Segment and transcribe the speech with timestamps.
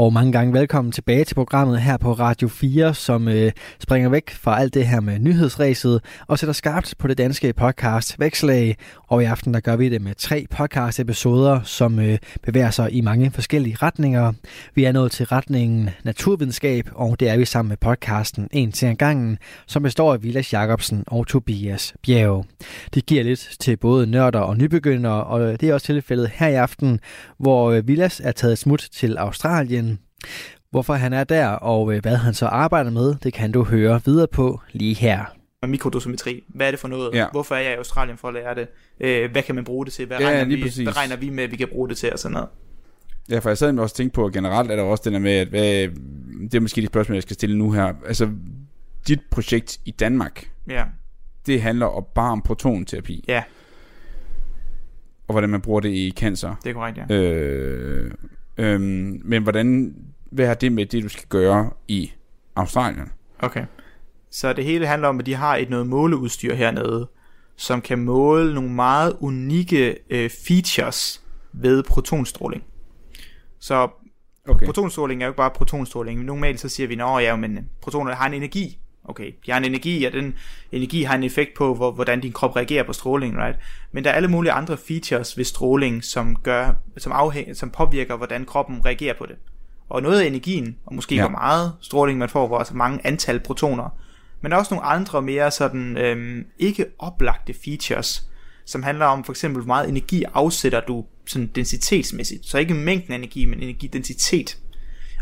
[0.00, 4.30] Og mange gange velkommen tilbage til programmet her på Radio 4, som øh, springer væk
[4.30, 8.76] fra alt det her med nyhedsræset og sætter skarpt på det danske podcast Vækslag.
[9.08, 13.00] Og i aften der gør vi det med tre podcast-episoder, som øh, bevæger sig i
[13.00, 14.32] mange forskellige retninger.
[14.74, 18.88] Vi er nået til retningen naturvidenskab, og det er vi sammen med podcasten En til
[18.88, 22.44] en gangen, som består af Vilas Jacobsen og Tobias Bjerg.
[22.94, 26.48] Det giver lidt til både nørder og nybegyndere, og øh, det er også tilfældet her
[26.48, 27.00] i aften,
[27.38, 29.89] hvor øh, Vilas er taget smut til Australien
[30.70, 34.00] Hvorfor han er der, og øh, hvad han så arbejder med, det kan du høre
[34.04, 35.24] videre på lige her.
[35.66, 37.14] Mikrodosimetri, hvad er det for noget?
[37.14, 37.26] Ja.
[37.32, 38.68] Hvorfor er jeg i Australien for at lære det?
[39.00, 40.06] Øh, hvad kan man bruge det til?
[40.06, 40.82] Hvad, Ja, regner lige vi, præcis.
[40.82, 42.12] hvad regner vi med, at vi kan bruge det til?
[42.12, 42.48] Og sådan noget.
[43.30, 45.32] Ja, for jeg sad også tænkt på, at generelt er der også den der med,
[45.32, 45.88] at hvad,
[46.42, 47.92] det er måske de spørgsmål, jeg skal stille nu her.
[48.06, 48.30] Altså,
[49.08, 50.84] dit projekt i Danmark, Ja,
[51.46, 53.42] det handler om bare om protonterapi, ja
[55.28, 56.54] og hvordan man bruger det i cancer.
[56.64, 57.14] det er korrekt, ja.
[57.14, 58.10] Øh,
[58.60, 58.80] øh,
[59.24, 59.94] men hvordan,
[60.30, 62.12] hvad har det med det, du skal gøre i
[62.56, 63.08] Australien?
[63.38, 63.64] Okay.
[64.30, 67.08] Så det hele handler om, at de har et noget måleudstyr hernede,
[67.56, 72.62] som kan måle nogle meget unikke øh, features ved protonstråling.
[73.58, 73.88] Så
[74.48, 74.66] Okay.
[74.66, 76.24] protonstråling er jo ikke bare protonstråling.
[76.24, 78.78] Normalt så siger vi, at ja, men protoner har en energi.
[79.04, 80.34] Okay, de har en energi, og den
[80.72, 83.58] energi har en effekt på, hvor, hvordan din krop reagerer på stråling, right?
[83.92, 88.16] Men der er alle mulige andre features ved stråling, som gør, som, afhæng, som påvirker,
[88.16, 89.36] hvordan kroppen reagerer på det.
[89.88, 91.20] Og noget af energien, og måske Ja.
[91.22, 93.98] hvor meget stråling man får, hvor altså mange antal protoner,
[94.40, 98.30] men også nogle andre mere sådan øhm, ikke oplagte features,
[98.64, 102.46] som handler om for eksempel, hvor meget energi afsætter du sådan densitetsmæssigt.
[102.46, 104.58] Så ikke mængden af energi, men energidensitet.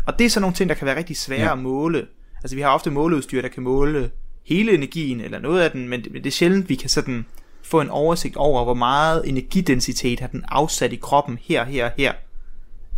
[0.07, 1.51] Og det er sådan nogle ting, der kan være rigtig svære ja.
[1.51, 2.07] at måle.
[2.43, 4.09] Altså vi har ofte måleudstyr, der kan måle
[4.45, 7.25] hele energien, eller noget af den, men det, men det er sjældent, vi kan sådan
[7.63, 12.13] få en oversigt over, hvor meget energidensitet har den afsat i kroppen her, her, her.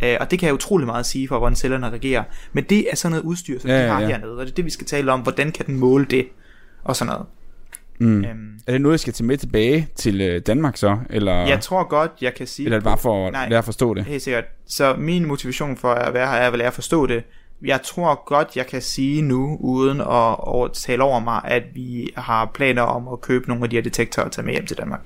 [0.04, 2.24] Øh, og det kan utrolig meget sige for, hvordan cellerne reagerer.
[2.52, 4.06] Men det er sådan noget udstyr, som Ja, de har ja.
[4.06, 5.20] hernede, og det er det, vi skal tale om.
[5.20, 6.26] Hvordan kan den måle det?
[6.84, 7.26] Og sådan noget.
[8.00, 8.24] Mm.
[8.24, 10.98] Øhm, Er det noget, jeg skal tage med tilbage til øh, Danmark så?
[11.10, 12.66] Eller, jeg tror godt, jeg kan sige...
[12.66, 13.48] eller er det bare for at Nej.
[13.48, 14.04] lære at forstå det?
[14.04, 14.44] Helt sikkert.
[14.66, 17.22] Så min motivation for at være her er at lære at forstå det.
[17.64, 20.06] Jeg tror godt, jeg kan sige nu, uden at
[20.38, 23.82] over, tale over mig, at vi har planer om at købe nogle af de her
[23.82, 25.00] detektorer og tage med hjem til Danmark.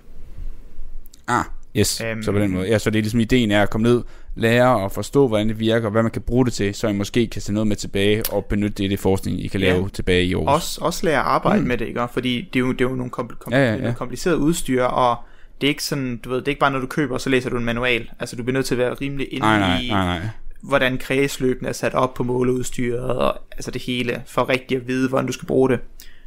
[1.28, 1.44] Ah,
[1.76, 2.22] yes, Øhm.
[2.22, 2.68] så på den måde.
[2.68, 4.02] Ja, så det er ligesom ideen er at komme ned,
[4.34, 6.92] lære og forstå, hvordan det virker, og hvad man kan bruge det til, så I
[6.92, 9.72] måske kan tage noget med tilbage og benytte det i det forskning, I kan Ja.
[9.72, 10.48] lave tilbage i Aarhus.
[10.48, 11.68] Også, også lære at arbejde Mm.
[11.68, 12.08] med det, ikke?
[12.12, 13.80] Fordi det er jo, det er jo nogle kompl- kompl- Ja, ja, ja.
[13.80, 15.16] noget kompliceret udstyr, og
[15.60, 17.50] det er ikke sådan, du ved, det er ikke bare noget, du køber, så læser
[17.50, 18.10] du en manual.
[18.20, 20.28] Altså, du bliver nødt til at være rimelig inde Nej, nej, i, nej, nej.
[20.62, 25.08] Hvordan kredsløbene er sat op på måleudstyret, og altså det hele, for rigtig at vide,
[25.08, 25.80] hvordan du skal bruge det.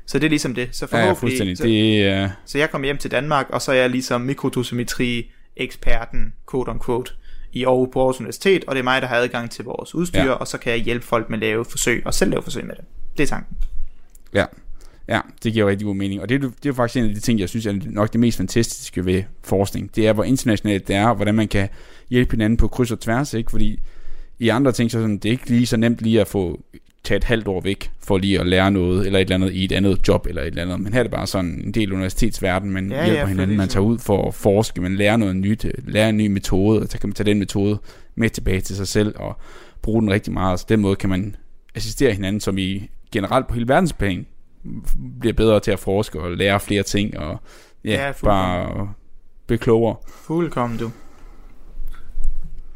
[0.06, 0.69] Så det er ligesom det.
[0.72, 1.57] Så Ja, ja, forhåbentlig, fuldstændig.
[1.57, 2.29] så, Det er...
[2.45, 6.79] så jeg kommer hjem til Danmark, og så er jeg ligesom mikrodosimetri eksperten, quote on
[6.85, 7.12] quote,
[7.53, 10.19] i Aarhus på Aarhus Universitet, og det er mig, der har adgang til vores udstyr,
[10.19, 10.25] Ja.
[10.25, 10.31] ja.
[10.31, 12.75] og så kan jeg hjælpe folk med at lave forsøg, og selv lave forsøg med
[12.75, 12.84] det.
[13.18, 13.57] Det er tanken.
[14.34, 14.45] Ja,
[15.09, 16.22] ja, det giver rigtig god mening.
[16.22, 18.19] Og det, er- det er faktisk en af de ting, jeg synes er nok det
[18.19, 19.95] mest fantastiske ved forskning.
[19.95, 21.69] Det er, hvor internationalt det er, og hvordan man kan
[22.09, 23.51] hjælpe hinanden på kryds og tværs, ikke?
[23.51, 23.79] Fordi
[24.39, 26.59] i andre ting, så sådan, det er ikke lige så nemt lige at få
[27.03, 29.66] tage et halvt år væk, for lige at lære noget, eller et eller andet i
[29.66, 30.79] et andet job, eller et eller andet.
[30.79, 33.27] Men her er det bare sådan en del universitetsverden, man Ja, ja, ja, hjælper for
[33.29, 36.27] hinanden, man tager ud for at forske, man lærer noget nyt, øh, lærer en ny
[36.27, 37.79] metode, og så kan man tage den metode
[38.16, 39.38] med tilbage til sig selv, og
[39.81, 40.59] bruge den rigtig meget.
[40.59, 41.35] Så den måde kan man
[41.75, 44.25] assistere hinanden, som i generelt på hele verdensplan
[45.19, 47.38] bliver bedre til at forske og lære flere ting, og
[47.85, 48.66] ja, Ja, ja fuldkommen.
[48.67, 48.89] bare
[49.47, 49.95] blive klogere.
[50.07, 50.91] Fuldkommen, du.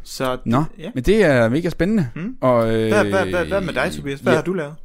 [0.03, 0.91] Så, Nå, ja.
[0.96, 2.08] men det er mega spændende.
[2.16, 2.36] Mm.
[2.41, 4.19] Og, øh, Hvad, hvad, hvad, hvad med dig, Tobias?
[4.19, 4.38] Hvad ja.
[4.38, 4.75] har du lavet?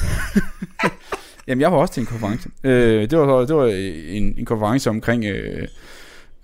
[1.46, 2.48] Jamen, jeg var også til en konference.
[2.64, 5.68] Øh, det var, det var en, en konference omkring øh,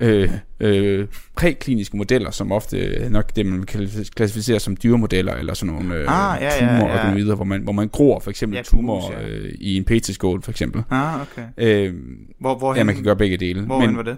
[0.01, 0.31] øh,
[0.61, 5.95] øh, prækliniske modeller, som ofte nok det, man kan klassificere som dyremodeller, eller sådan nogle
[5.95, 9.13] øh, Ah, ja, ja, tumororganoider, hvor man, hvor man gror for eksempel Ja, ja, tumor
[9.13, 9.29] ja.
[9.29, 10.83] øh, i en petriskål, for eksempel.
[10.91, 11.43] Ah, okay.
[11.59, 11.95] Øh,
[12.41, 13.63] Hvor, hvor ja, man kan gøre begge dele.
[13.63, 14.17] Hvorhen men var det?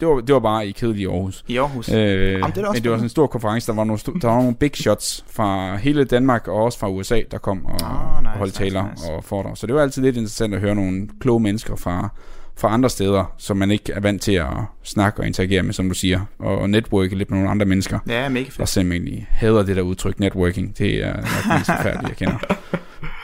[0.00, 1.44] Det, var, det var bare i kedelige Aarhus.
[1.48, 1.88] I Aarhus?
[1.88, 4.36] Øh, da også men det var sådan en stor konference, der var, nogle, der var
[4.36, 8.30] nogle big shots fra hele Danmark og også fra USA, der kom og, Ah, nice,
[8.32, 9.12] og holdt nice, taler nice.
[9.12, 9.56] og foredrag.
[9.56, 12.08] Så det var altid lidt interessant at høre nogle kloge mennesker fra,
[12.56, 14.46] fra andre steder, som man ikke er vant til at
[14.84, 17.98] snakke og interagere med, som du siger, og, og networke lidt med nogle andre mennesker.
[18.08, 18.68] Ja, mega fedt.
[18.68, 20.78] simpelthen hader det der udtryk networking.
[20.78, 22.38] Det er nok det mest forfærdelige, jeg kender.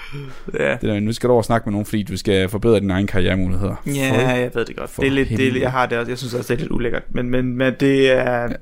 [0.59, 0.73] Ja.
[0.73, 2.93] Det der, nu skal du over og snakke med nogen, fordi du skal forbedre dine
[2.93, 3.83] egne karrieremuligheder.
[3.87, 4.91] Ja, jeg ved det godt.
[4.91, 6.11] for Det er lidt, det, jeg har det også.
[6.11, 7.03] Jeg synes også, det er lidt ulækkert.
[7.11, 8.53] Men, men, men det er...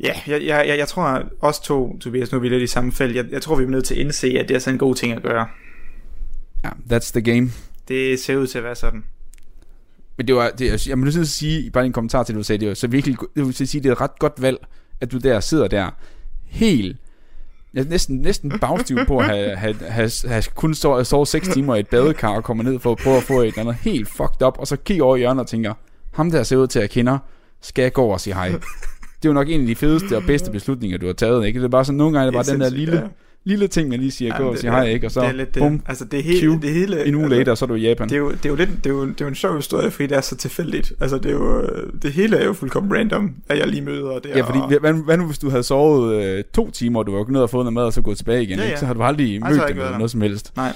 [0.00, 2.92] Ja, jeg, jeg, jeg, jeg tror også to, Tobias, nu er vi lidt i samme
[2.92, 3.16] felt.
[3.16, 4.94] Jeg, jeg tror, vi er nødt til at indse, at det er sådan en god
[4.94, 5.46] ting at gøre.
[6.64, 7.50] Ja, that's the game.
[7.88, 9.04] Det ser ud til at være sådan.
[10.16, 12.60] Men det var, det, jeg må at sige, bare en kommentar til det, du sagde,
[12.60, 14.58] det var så virkelig, det vil sige, det er et ret godt valg,
[15.00, 15.90] at du der sidder der,
[16.46, 16.96] helt,
[17.74, 21.48] jeg er næsten, næsten bagstiv på at have, have, have, have kun sovet, sovet 6
[21.48, 23.74] timer i et badekar, og kommer ned for at prøve at få et eller andet
[23.74, 25.74] helt fucked up, og så kigger over i hjørnet og tænker,
[26.10, 27.18] ham der ser ud til at kende,
[27.62, 28.48] skal jeg gå over og sige hej.
[28.48, 31.58] Det er jo nok en af de fedeste og bedste beslutninger, du har taget, ikke?
[31.58, 33.02] Det er bare sådan, nogle gange er det bare den der lille, ja.
[33.44, 35.06] Lille ting, man lige siger, gå Jamen, og det- sige hej, ikke?
[35.06, 35.60] Og så, det er lidt det.
[35.60, 37.80] bum, Altså det hele, cue, det hele en uge altså, later, så er du i
[37.88, 38.08] Japan.
[38.08, 39.56] Det er, jo, det, er jo lidt, det, er jo, det er jo en sjov
[39.56, 40.92] historie, fordi det er så tilfældigt.
[41.00, 44.18] Altså, det, er jo, øh, det hele er jo fuldkommen random, at jeg lige møder
[44.18, 44.36] der.
[44.36, 47.24] Ja, fordi hvad, hvad nu hvis du havde sovet øh, to timer, og du var
[47.28, 48.72] ned og fået noget mad, og så gået tilbage igen, Ja, ikke?
[48.74, 48.80] ja.
[48.80, 50.52] så har du aldrig så har mødt dem ikke eller noget som helst.
[50.56, 50.72] Nej.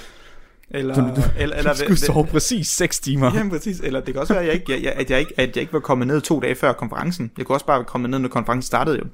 [0.70, 1.06] Eller, Så du-
[1.38, 3.30] eller, eller, Du skulle sove præcis 6 timer.
[3.34, 5.32] Jamen præcis, eller det kan også være, at jeg, ikke, jeg, jeg, at, jeg ikke,
[5.36, 7.30] at jeg ikke var kommet ned to dage før konferencen.
[7.38, 9.04] Jeg kunne også bare være kommet ned, når konferencen startede jo.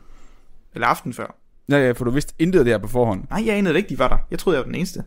[0.74, 1.36] Eller aften før.
[1.70, 3.24] Ja, ja, for du vidste intet der på forhånd.
[3.30, 4.16] Nej, jeg anede det ikke, de var der.
[4.30, 5.02] Jeg troede, jeg var den eneste.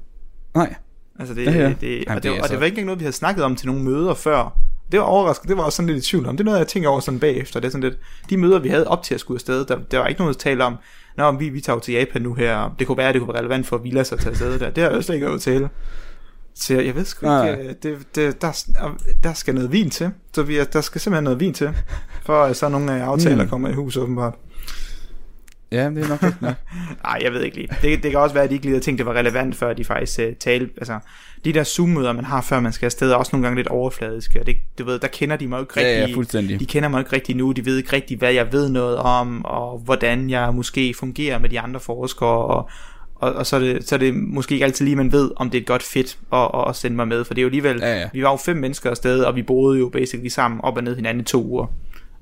[0.55, 0.73] Nej.
[1.19, 1.73] Altså det, Ja, ja, ja.
[1.81, 3.15] det, Jamen, og, det det, er og altså- det var ikke engang noget, vi havde
[3.15, 4.57] snakket om til nogle møder før.
[4.91, 6.37] Det var overraskende, det var også sådan lidt i tvivl om.
[6.37, 7.59] Det er noget, jeg tænker over sådan bagefter.
[7.59, 7.99] Det er sådan lidt,
[8.29, 10.39] de møder, vi havde op til at skulle afsted, der, der var ikke noget at
[10.39, 10.75] tale om,
[11.17, 13.37] Nå, vi, vi tager jo til Japan nu her, det kunne være, det kunne være
[13.41, 14.69] relevant for Vilas at tage afsted der.
[14.69, 15.69] Det har jeg jo slet ikke noget til.
[16.55, 17.51] Så jeg, jeg ved sgu Nej.
[17.51, 18.65] ikke, det, det, der,
[19.23, 20.11] der skal noget vin til.
[20.35, 21.69] Så vi, der skal simpelthen noget vin til,
[22.25, 23.49] for at så nogle af aftaler Mm.
[23.49, 24.33] kommer i hus åbenbart.
[25.71, 26.53] Ja, det er nok rigtigt nok.
[27.03, 27.67] Nej, jeg ved ikke lige.
[27.81, 29.73] Det, det kan også være, at de ikke lige havde tænkt, det var relevant, før
[29.73, 30.69] de faktisk uh, talte.
[30.77, 30.99] Altså,
[31.45, 34.39] de der Zoom-møder, man har, før man skal afsted, er også nogle gange lidt overfladiske.
[34.39, 36.09] Og det, du ved, der kender de mig ikke ja, rigtig.
[36.09, 36.59] ja, fuldstændig.
[36.59, 37.51] de kender mig ikke rigtig nu.
[37.51, 41.49] De ved ikke rigtig, hvad jeg ved noget om, og hvordan jeg måske fungerer med
[41.49, 42.29] de andre forskere.
[42.45, 42.69] Og,
[43.15, 45.49] og, og så, er det, så er det måske ikke altid lige, man ved, om
[45.49, 47.23] det er et godt fit at, at, at sende mig med.
[47.25, 48.09] For det er jo alligevel, Ja, ja.
[48.13, 50.95] vi var jo fem mennesker afsted, og vi boede jo basically sammen op og ned
[50.95, 51.65] hinanden i to uger.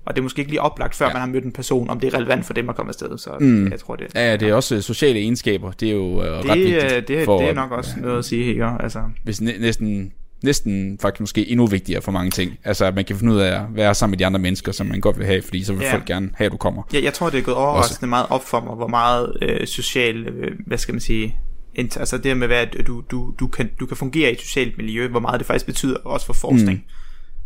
[0.09, 1.09] Og det er måske ikke lige oplagt, før Ja.
[1.09, 1.13] ja.
[1.13, 3.17] man har mødt en person, om det er relevant for dem at komme afsted.
[3.17, 3.71] Så Mm.
[3.71, 5.71] jeg tror, det Ja, ja, det er også øh, sociale egenskaber.
[5.71, 6.83] Det er jo øh, ret det, vigtigt.
[6.93, 8.65] øh, det, for, det er nok også noget at sige her.
[8.65, 10.11] Altså, Hvis næ- næsten,
[10.43, 12.57] næsten faktisk måske endnu vigtigere for mange ting.
[12.63, 14.87] Altså, at man kan finde ud af at være sammen med de andre mennesker, som
[14.87, 15.93] man godt vil have, fordi så vil Ja.
[15.93, 16.83] folk gerne have, at du kommer.
[16.93, 20.27] jeg, jeg tror, det er gået overraskende meget op for mig, hvor meget øh, social,
[20.27, 21.35] øh, hvad skal man sige,
[21.77, 25.07] altså det med, at du, du, du, kan, du kan fungere i et socialt miljø,
[25.07, 26.77] hvor meget det faktisk betyder, også for forskning.
[26.77, 26.83] Mm.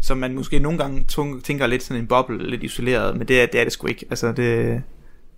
[0.03, 1.05] Så man måske nogle gange
[1.43, 4.05] tænker lidt sådan en boble, lidt isoleret, men det, er- det er det sgu ikke.
[4.09, 4.81] Altså det,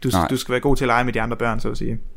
[0.04, 0.28] du, Nej.
[0.28, 2.00] du skal være god til at lege med de andre børn, så at sige.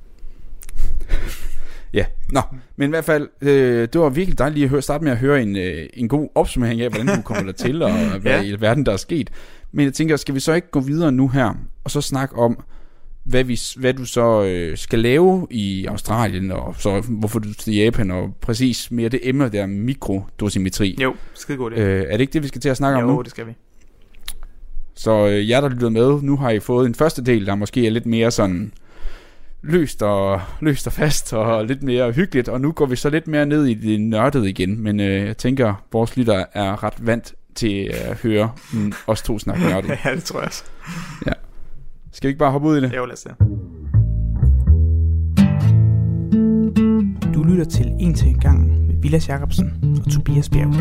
[1.92, 2.40] Ja, nå,
[2.76, 5.18] men i hvert fald, øh, det var virkelig dejligt lige at høre, starte med at
[5.18, 8.42] høre en, øh, en god opsummering af, hvordan du kommer der til, og hvad Ja.
[8.42, 9.30] i verden der er sket.
[9.72, 11.54] Men jeg tænker, skal vi så ikke gå videre nu her,
[11.84, 12.64] og så snakke om,
[13.28, 17.74] hvad, vi, hvad du så øh, skal lave i Australien, og så hvorfor du til
[17.74, 20.98] Japan, og præcis mere det emne der mikrodosimetri.
[21.02, 21.78] Jo, skide god det.
[21.78, 23.22] Øh, er det ikke det, vi skal til at snakke om jo, nu?
[23.22, 23.52] det skal vi.
[24.94, 27.86] Så øh, jer, der lytter med, nu har I fået en første del, der måske
[27.86, 28.72] er lidt mere sådan
[29.62, 33.26] løst og, løst og fast og lidt mere hyggeligt, og nu går vi så lidt
[33.26, 37.34] mere ned i det nørdede igen, men øh, jeg tænker, vores lytter er ret vant
[37.54, 39.98] til at høre mm, os to snakke nørdet.
[40.04, 40.64] ja, det tror jeg også.
[42.18, 42.92] Skal vi ikke bare hoppe ud i det?
[42.96, 43.30] Jo, lad os se.
[47.34, 49.72] Du lytter til En til en gang med Vilas Jacobsen
[50.06, 50.72] og Tobias Bjerg.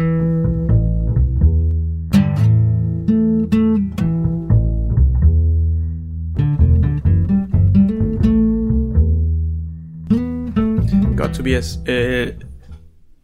[11.18, 11.80] Godt, Tobias.
[11.88, 12.28] Øh,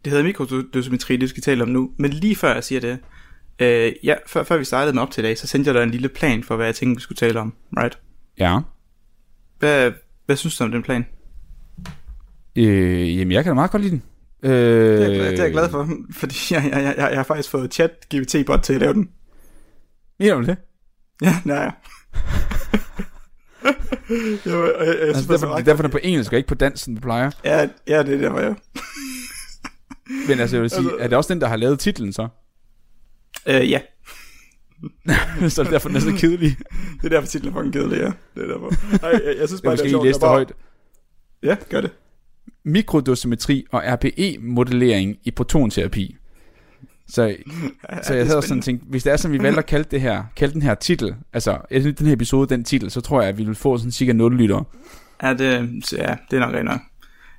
[0.04, 1.90] det hedder mikrodosimetri, det skal tale om nu.
[1.96, 2.98] Men lige før jeg siger det,
[3.58, 5.82] øh, ja, før, før vi startede med op til i dag, så sendte jeg dig
[5.82, 7.54] en lille plan for, hvad jeg tænkte, vi skulle tale om.
[7.76, 7.98] Right?
[8.38, 8.58] Ja.
[9.58, 9.92] Hvad,
[10.26, 11.06] hvad synes du om den plan?
[12.56, 14.02] Øh, jamen, jeg kan da meget godt lide den.
[14.42, 15.88] Øh, Det er, jeg glad- det er jeg glad for,
[16.20, 19.10] fordi jeg, jeg, jeg, jeg har faktisk fået chat GPT-bot til at lave den.
[20.18, 20.56] Mener du det?
[21.22, 21.56] Ja, nej.
[21.56, 21.70] ja.
[24.46, 26.48] jo, jeg, jeg, jeg Altså, synes, derfor, derfor, derfor er den på engelsk og ikke
[26.48, 27.30] på dansk, du plejer.
[27.44, 28.54] ja, ja, det er der, hvor jeg...
[30.28, 32.28] Men altså, jeg vil sige, Altså- er det også den, der har lavet titlen så?
[33.46, 33.80] Øh, ja,
[35.48, 36.56] så er det derfor, er så kedelig.
[36.96, 38.12] det er derfor titlen er fucking kedelig, ja.
[38.34, 38.70] Det er derfor.
[39.06, 40.06] Ej, jeg, jeg synes Jeg bare, måske det er sjovt.
[40.06, 40.52] jeg bare- højt.
[41.42, 41.90] Ja, gør det.
[42.64, 46.16] mikrodosimetri og RPE-modellering i protonterapi.
[47.08, 49.66] Så, Ja, så det jeg havde sådan tænkt, hvis det er sådan, vi valgte at
[49.66, 53.20] kalde det her, kalde den her titel, altså den her episode, den titel, så tror
[53.20, 54.64] jeg, at vi vil få sådan cirka 0 lytter.
[55.22, 56.80] Ja, det, så ja, det er nok rigtig nok.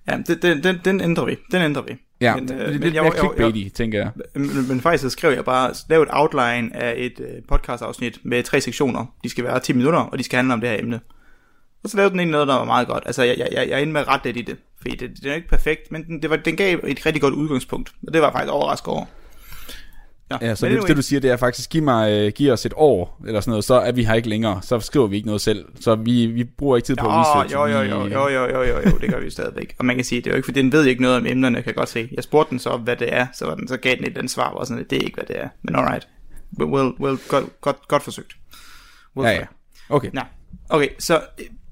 [0.08, 1.36] Ja, det, den, den, den ændrer vi.
[1.51, 1.92] Den ændrer vi.
[2.22, 4.12] Ja, Men, men, øh, det er men lidt jeg- mere jeg- jeg- clickbaity, tænker jeg.
[4.36, 8.44] Men, men faktisk så skrev jeg bare, lav et outline af et øh, podcast-afsnit med
[8.44, 9.06] tre sektioner.
[9.24, 11.00] De skal være 10 minutter, og de skal handle om det her emne.
[11.84, 13.04] Og så lavede den egentlig noget, der var meget godt.
[13.06, 14.58] Altså, jeg, jeg, jeg, jeg er inde med ret lidt i det.
[14.82, 17.34] Fordi det, det er ikke perfekt, men den, det var, den gav et rigtig godt
[17.34, 17.92] udgangspunkt.
[18.08, 19.06] Og det var jeg faktisk overrasket over.
[20.32, 22.32] Ja, Ja, så men det, anyway, det du siger, det er faktisk, giv, mig, øh,
[22.32, 25.08] giv os et år, eller sådan noget, så er vi her ikke længere, så skriver
[25.08, 27.60] vi ikke noget selv, så vi, vi bruger ikke tid på at Jo, researche.
[27.60, 29.75] jo, jo, vi, jo, jo, jo, jo, jo, jo, det gør vi stadigvæk.
[29.79, 31.55] Og man kan sige, det er jo ikke, fordi den ved ikke noget om emnerne,
[31.55, 32.10] kan jeg godt se.
[32.12, 34.17] Jeg spurgte den så om, hvad det er, så, var den, så gav den et
[34.17, 35.48] andet svar, og sådan, at det er ikke, hvad det er.
[35.63, 36.08] Men alright.
[36.60, 38.34] Well, well, godt, godt, godt forsøgt.
[39.17, 39.46] Well Ja, ja.
[39.89, 40.10] Okay.
[40.13, 40.22] Ja.
[40.70, 41.22] Okay, så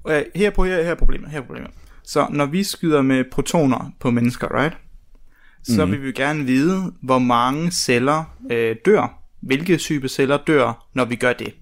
[0.08, 1.70] øh, her, på, her, her er problemet, her er problemet.
[2.04, 4.76] Så når vi skyder med protoner på mennesker, right?
[5.64, 5.92] Så mm.
[5.92, 9.20] vil vi gerne vide, hvor mange celler øh, dør.
[9.40, 11.54] Hvilke type celler dør, når vi gør det.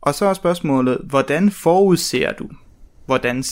[0.00, 2.48] Og så er spørgsmålet, hvordan forudser du,
[3.06, 3.44] hvordan,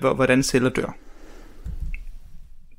[0.00, 0.96] hvordan celler dør?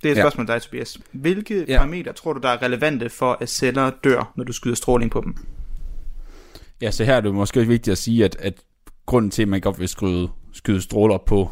[0.03, 0.21] Det er et Ja.
[0.21, 0.99] spørgsmål til dig, Tobias.
[1.11, 1.77] Hvilke ja.
[1.77, 5.21] parametre tror du, der er relevante for, at celler dør, når du skyder stråling på
[5.21, 5.35] dem?
[6.81, 8.53] Ja, så her er det måske vigtigt at sige, at, at
[9.05, 11.51] grunden til, at man godt vil skyde, skyde stråler på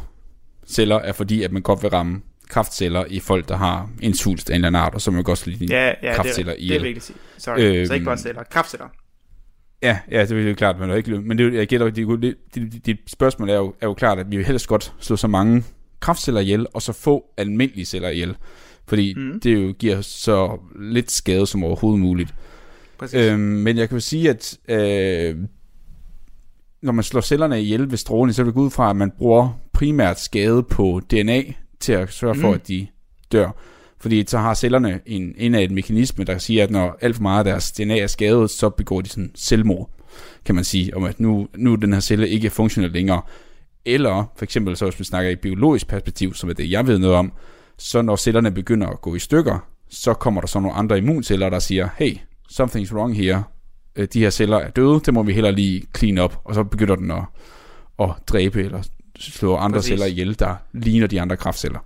[0.66, 2.22] celler, er fordi, at man godt vil ramme
[2.52, 5.14] kraftceller i folk, der har en svulst af en eller anden art, og så vil
[5.16, 6.82] man godt slå Ja, ja det, er, kraftceller det er ihjel.
[6.82, 7.16] vigtigt at sige.
[7.38, 8.42] Sorry, øhm, så ikke Øhm, bare celler.
[8.42, 8.86] Kraftceller.
[9.82, 12.22] Ja, ja, det er jo klart, men, det er ikke, men det, jeg gætter, det,
[12.22, 15.16] det, det, det, spørgsmål er jo, er jo klart, at vi vil helst godt slå
[15.16, 15.64] så mange
[16.00, 18.36] kraftceller ihjel, og så få almindelige celler ihjel.
[18.86, 19.40] Fordi mm.
[19.40, 22.34] det jo giver så lidt skade som overhovedet muligt.
[22.98, 23.14] Præcis.
[23.18, 25.36] Øhm, men jeg kan jo sige, at øh,
[26.82, 29.10] når man slår cellerne ihjel ved stråling, så vil det gå ud fra, at man
[29.18, 31.42] bruger primært skade på DNA
[31.82, 32.54] til at sørge for, Mm.
[32.54, 32.86] at de
[33.32, 33.50] dør.
[34.00, 37.22] Fordi så har cellerne en, en af et mekanisme, der siger, at når alt for
[37.22, 39.90] meget af deres DNA er skadet, så begår de sådan selvmord,
[40.44, 43.22] kan man sige, om at nu, nu er den her celle ikke funktionel længere.
[43.84, 46.98] Eller for eksempel, så hvis vi snakker i biologisk perspektiv, som er det, jeg ved
[46.98, 47.32] noget om,
[47.78, 51.50] så når cellerne begynder at gå i stykker, så kommer der så nogle andre immunceller,
[51.50, 52.16] der siger, hey,
[52.52, 53.42] something's wrong here.
[53.96, 56.36] Øh, De her celler er døde, det må vi heller lige clean up.
[56.44, 57.22] Og så begynder den at,
[58.00, 58.82] at dræbe eller
[59.18, 59.88] slå andre Præcis.
[59.88, 61.78] celler ihjel, der ligner de andre kraftceller.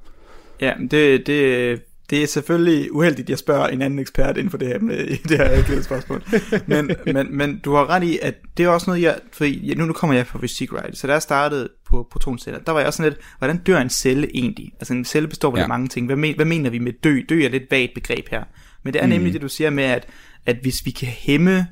[0.61, 4.59] Ja, det, det, det er selvfølgelig uheldigt, at jeg spørger en anden ekspert inden for
[4.59, 6.23] det her, med, i det her givet spørgsmål.
[6.67, 9.19] men, men, men du har ret i, at det er også noget, jeg...
[9.33, 10.99] For nu, nu kommer jeg fra fysik, right?
[10.99, 13.91] Så da jeg startede på protonceller, der var jeg også sådan lidt, hvordan dør en
[13.91, 14.73] celle egentlig?
[14.81, 15.63] Altså en celle består vel Ja.
[15.63, 16.07] af mange ting.
[16.07, 17.21] Hvad, men, hvad mener vi med dø?
[17.29, 18.43] Dø er lidt vagt begreb her.
[18.83, 20.07] Men det er nemlig det, du siger med, at,
[20.47, 21.67] at hvis vi kan hæmme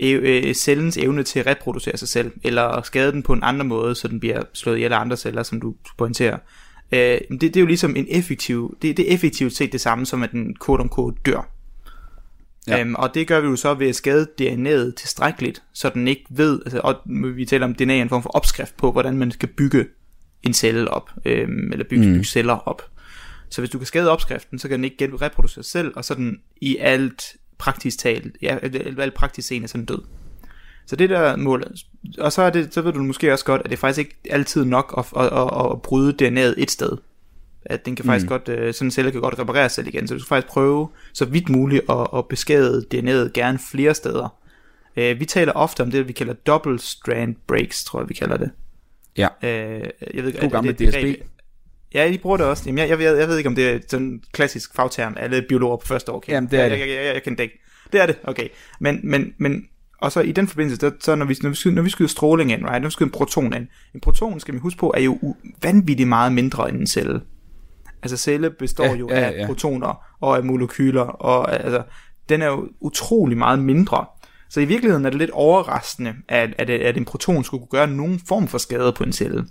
[0.00, 3.94] øh, cellens evne til at reproducere sig selv, eller skade den på en anden måde,
[3.94, 6.38] så den bliver slået ihjel af andre celler, som du pointerer.
[6.92, 10.06] Øh, det, det er jo ligesom en effektiv, det, det er effektivt set det samme
[10.06, 11.50] som at den quote unquote dør.
[12.66, 12.80] Ja.
[12.80, 16.24] Øhm, og det gør vi jo så ved at skade DNA'et tilstrækkeligt, så den ikke
[16.30, 16.94] ved, altså, og
[17.36, 19.86] vi taler om DNA en form for opskrift på, hvordan man skal bygge
[20.42, 22.12] en celle op, øhm, eller bygge, mm.
[22.12, 22.82] bygge celler op.
[23.50, 26.14] Så hvis du kan skade opskriften, så kan den ikke reproducere sig selv, og så
[26.14, 28.58] den i alt praktisk talt, ja,
[28.98, 29.98] alt praktisk scene er sådan død.
[30.86, 31.84] Så det der er målet.
[32.18, 34.16] Og så, er det, så ved du måske også godt, at det er faktisk ikke
[34.30, 36.96] altid nok at, at, at, at bryde DNA'et et sted.
[37.64, 38.28] At den kan faktisk mm.
[38.28, 40.08] godt, øh, sådan en celle kan godt reparere sig selv igen.
[40.08, 44.36] Så du skal faktisk prøve så vidt muligt at, at beskade DNA'et gerne flere steder.
[44.96, 48.36] Øh, vi taler ofte om det, vi kalder double strand breaks, tror jeg, vi kalder
[48.36, 48.50] det.
[49.16, 49.28] Ja.
[49.42, 51.22] Øh, jeg ved, ikke, God gamle det et DSB.
[51.94, 52.62] Ja, de bruger det også.
[52.66, 55.44] Jamen, jeg, jeg, ved, jeg ved ikke, om det er sådan en klassisk fagterm, alle
[55.48, 56.36] biologer på første år kender.
[56.36, 56.80] Jamen, det er jeg, det.
[56.80, 57.60] Jeg, jeg, jeg, jeg kan det ikke.
[57.92, 58.48] Det er det, okay.
[58.80, 59.64] Men, men, men
[60.00, 62.08] og så i den forbindelse, der, så når vi, når, vi skyder, når vi skyder
[62.08, 64.94] stråling ind, right, når vi skyder en proton ind, en proton, skal vi huske på,
[64.96, 65.18] er jo
[65.62, 67.20] vanvittigt meget mindre end en celle.
[68.02, 69.46] Altså celle består ja, jo ja, af ja.
[69.46, 71.82] protoner og af molekyler, og altså,
[72.28, 74.06] den er jo utrolig meget mindre.
[74.50, 77.86] Så i virkeligheden er det lidt overraskende, at, at, at en proton skulle kunne gøre
[77.86, 79.46] nogen form for skade på en celle.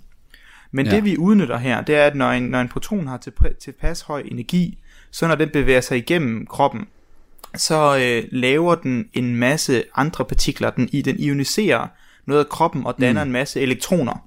[0.72, 0.94] Men Ja.
[0.94, 4.00] det vi udnytter her, det er, at når en, når en proton har til, tilpas
[4.00, 4.78] høj energi,
[5.10, 6.86] så når den bevæger sig igennem kroppen,
[7.56, 10.70] så øh, laver den en masse andre partikler.
[10.70, 11.86] Den, i, den ioniserer
[12.26, 13.28] noget af kroppen og danner mm.
[13.28, 14.26] en masse elektroner.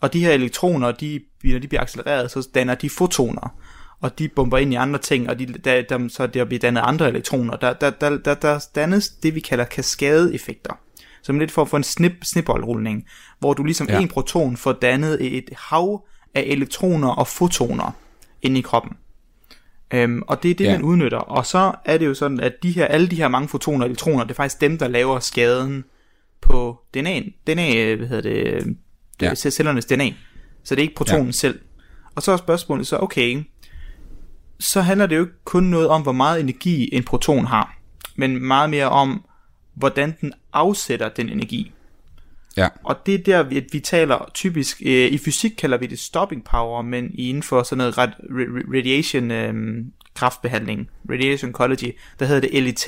[0.00, 3.56] Og de her elektroner, de, når de bliver accelereret, så danner de fotoner.
[4.00, 6.80] Og de bomber ind i andre ting, og de, der, der, så der bliver dannet
[6.84, 7.56] andre elektroner.
[7.56, 10.78] Der, der, der, der, der dannes det, vi kalder kaskadeeffekter.
[11.24, 13.04] Som lidt for at få en snip, snibboldrulning,
[13.38, 14.00] hvor du ligesom Ja.
[14.00, 17.90] en proton får dannet et hav af elektroner og fotoner
[18.42, 18.92] inde i kroppen.
[19.94, 20.72] Øhm, og det er det, Ja.
[20.72, 21.18] man udnytter.
[21.18, 23.86] Og så er det jo sådan, at de her, alle de her mange fotoner og
[23.90, 25.84] elektroner, det er faktisk dem, der laver skaden
[26.40, 27.42] på DNA'en.
[27.46, 28.76] DNA, hvad hedder det,
[29.22, 29.28] Ja.
[29.28, 29.34] ja.
[29.34, 30.10] cellernes DNA.
[30.64, 31.32] Så det er ikke protonen ja.
[31.32, 31.60] selv.
[32.14, 33.44] Og så er spørgsmålet så, okay,
[34.60, 37.76] så handler det jo ikke kun noget om, hvor meget energi en proton har,
[38.16, 39.24] men meget mere om,
[39.74, 41.72] hvordan den afsætter den energi.
[42.56, 42.68] Ja.
[42.84, 46.44] Og det er der, vi, vi taler typisk, øh, i fysik kalder vi det stopping
[46.44, 52.40] power, men inden for sådan noget rad, ra- radiation øh, kraftbehandling, radiation ecology, der hedder
[52.40, 52.86] det LET.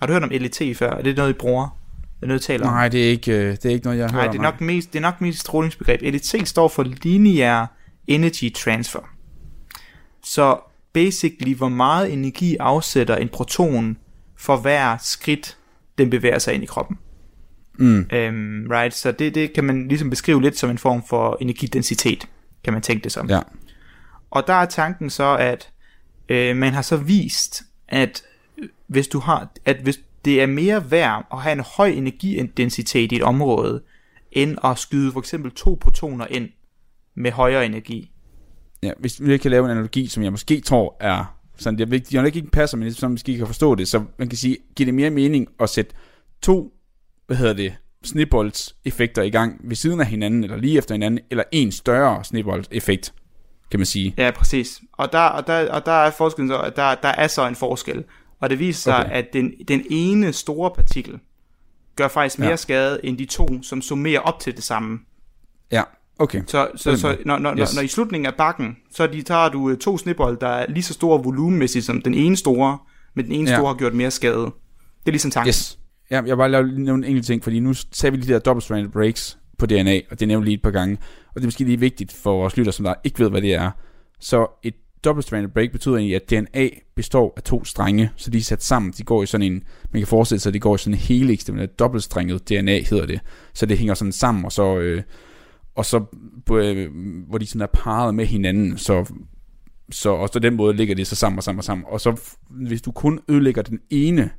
[0.00, 0.90] Har du hørt om LET før?
[0.90, 1.78] Er det noget, I bruger?
[2.22, 2.72] Er noget, I taler om?
[2.72, 4.42] Nej, det er ikke, øh, det er ikke noget, jeg har Nej, hørt det er
[4.42, 6.02] nok mest, det er nok mest strålingsbegreb.
[6.02, 7.72] LET står for Linear
[8.06, 9.00] Energy Transfer.
[10.24, 10.58] Så
[10.92, 13.96] basically, hvor meget energi afsætter en proton
[14.38, 15.56] for hver skridt,
[15.98, 16.98] den bevæger sig ind i kroppen.
[17.78, 18.08] Mm.
[18.12, 22.28] Øhm, right, så det, det kan man ligesom beskrive lidt som en form for energidensitet,
[22.64, 23.28] kan man tænke det som.
[23.28, 23.40] Ja.
[24.30, 25.70] Og der er tanken så, at
[26.28, 28.22] øh, man har så vist, at
[28.58, 33.12] øh, hvis du har, at hvis det er mere værd at have en høj energidensitet
[33.12, 33.82] i et område,
[34.32, 36.48] end at skyde for eksempel to protoner ind
[37.14, 38.10] med højere energi.
[38.82, 42.22] ja, hvis vi kan lave en analogi, som jeg måske tror er sådan, jeg, jeg
[42.22, 44.94] nok ikke passer, men som måske kan forstå det, så man kan sige, giver det
[44.94, 45.94] mere mening at sætte
[46.42, 46.72] to,
[47.26, 51.44] hvad hedder det, snibbolds-effekter i gang ved siden af hinanden, eller lige efter hinanden, eller
[51.52, 53.14] en større snibbolds-effekt,
[53.70, 54.14] kan man sige.
[54.18, 54.80] Ja, præcis.
[54.92, 57.54] Og der, og der, og der er forskellen så, at der, der er så en
[57.54, 58.04] forskel.
[58.40, 59.10] Og det viser sig, Okay.
[59.10, 61.18] at den, den ene store partikel
[61.96, 62.56] gør faktisk mere ja.
[62.56, 64.98] skade end de to, som summerer op til det samme.
[65.72, 65.82] Ja,
[66.18, 66.42] okay.
[66.46, 67.58] Så, så, så når, når, Yes.
[67.58, 70.66] når, når i slutningen af bakken, så de, tager du øh, to snibbold, der er
[70.68, 72.78] lige så store volumenmæssigt som den ene store,
[73.16, 73.56] men den ene Ja.
[73.56, 74.40] store har gjort mere skade.
[74.44, 75.48] Det er ligesom tanken.
[75.48, 75.78] Yes.
[76.10, 78.38] Ja, jeg bare lave nævne en enkelt ting, fordi nu sagde vi lige de der
[78.38, 81.64] double-stranded breaks på DNA, og det nævnte lige et par gange, og det er måske
[81.64, 83.70] lige vigtigt for vores lytter, som der ikke ved, hvad det er.
[84.20, 88.42] Så et double-stranded break betyder egentlig, at DNA består af to strenge, så de er
[88.42, 88.92] sat sammen.
[88.98, 90.98] De går i sådan en, man kan forestille sig, at de går i sådan en
[90.98, 93.20] helix, det er dobbeltstrenget DNA hedder det.
[93.54, 95.02] Så det hænger sådan sammen, og så, øh,
[95.76, 96.04] og så
[96.52, 96.90] øh,
[97.28, 99.12] hvor de sådan er parret med hinanden, så
[99.90, 101.84] så og så den måde ligger det så sammen og sammen og sammen.
[101.88, 104.30] Og så hvis du kun ødelægger den ene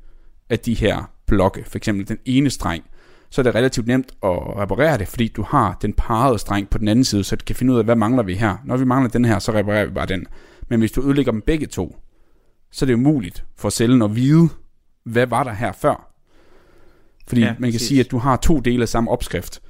[0.49, 2.83] af de her blokke, for eksempel den ene streng,
[3.29, 6.77] så er det relativt nemt at reparere det, fordi du har den parrede streng på
[6.77, 8.57] den anden side, så du kan finde ud af, hvad mangler vi her.
[8.65, 10.25] Når vi mangler den her, så reparerer vi bare den.
[10.69, 11.97] Men hvis du ødelægger dem begge to,
[12.71, 14.49] så er det umuligt for cellen at vide,
[15.03, 16.13] hvad var der her før.
[17.27, 17.87] Fordi Ja, man kan præcis.
[17.87, 19.61] sige, at du har to dele af samme opskrift.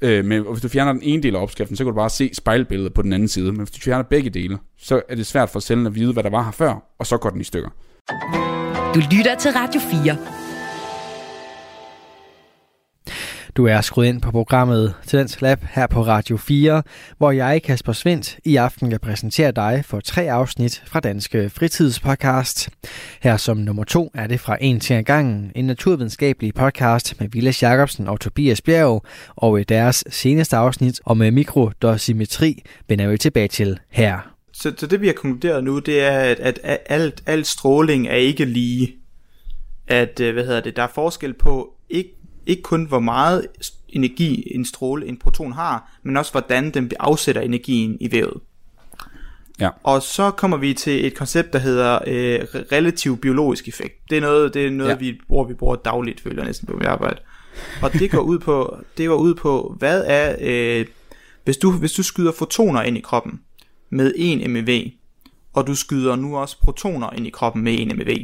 [0.00, 2.30] Øh, men hvis du fjerner den ene del af opskriften, så kan du bare se
[2.34, 3.46] spejlbilledet på den anden side.
[3.52, 6.22] Men hvis du fjerner begge dele, så er det svært for cellen at vide, hvad
[6.22, 7.68] der var her før, og så går den i stykker.
[8.94, 10.43] Du lytter til Radio 4.
[13.56, 16.82] Du er skruet ind på programmet Talents Lab her på Radio 4,
[17.18, 22.70] hvor jeg, Kasper Svendt, i aften kan præsentere dig for tre afsnit fra Danske Fritidspodcast.
[23.22, 27.28] Her som nummer to er det fra En til en gangen, en naturvidenskabelig podcast med
[27.28, 29.04] Vilas Jacobsen og Tobias Bjerg,
[29.36, 34.34] og i deres seneste afsnit om øh, mikrodosimetri vender vi tilbage til her.
[34.52, 38.16] Så, så det vi har konkluderet nu, det er, at, at, alt, alt stråling er
[38.16, 38.94] ikke lige.
[39.86, 42.10] At, øh, hvad hedder det, der er forskel på, ikke,
[42.46, 43.46] ikke kun hvor meget
[43.88, 48.40] energi en stråle, en proton har, men også hvordan den afsætter energien i vævet.
[49.60, 49.70] Ja.
[49.82, 52.40] Og så kommer vi til et koncept, der hedder øh,
[52.72, 53.94] relativ biologisk effekt.
[54.10, 54.96] Det er noget, det er noget Ja.
[54.96, 57.20] vi bruger, vi bruger dagligt, føler jeg næsten på mit arbejde.
[57.82, 60.86] Og det går ud på, det går ud på, hvad er, øh,
[61.44, 63.40] hvis, du, hvis du skyder fotoner ind i kroppen
[63.90, 64.90] med 1 MeV,
[65.52, 68.16] og du skyder nu også protoner ind i kroppen med 1 MeV,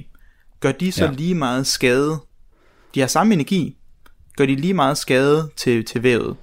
[0.61, 1.11] gør de så ja.
[1.11, 2.19] lige meget skade?
[2.95, 3.77] De har samme energi,
[4.37, 6.37] gør de lige meget skade til, til vævet.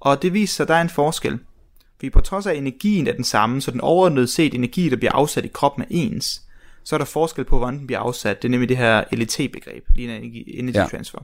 [0.00, 1.38] Og det viser sig, at der er en forskel.
[1.96, 4.96] Fordi på trods af at energien er den samme, så den overordnede set energi, der
[4.96, 6.42] bliver afsat i kroppen er ens,
[6.84, 8.42] så er der forskel på, hvordan den bliver afsat.
[8.42, 10.86] Det er nemlig det her LET-begreb, Linear Energy, energy Ja.
[10.90, 11.18] Transfer.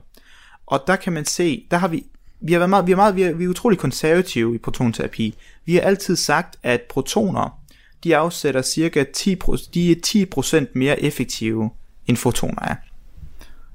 [0.65, 2.05] Og der kan man se, der har vi,
[2.41, 5.35] vi har været meget, vi er, meget, vi er, vi er utrolig konservative i protonterapi.
[5.65, 7.59] Vi har altid sagt, at protoner,
[8.03, 10.25] de afsætter cirka 10, pro- de er
[10.61, 11.69] 10% mere effektive,
[12.07, 12.75] end fotoner er.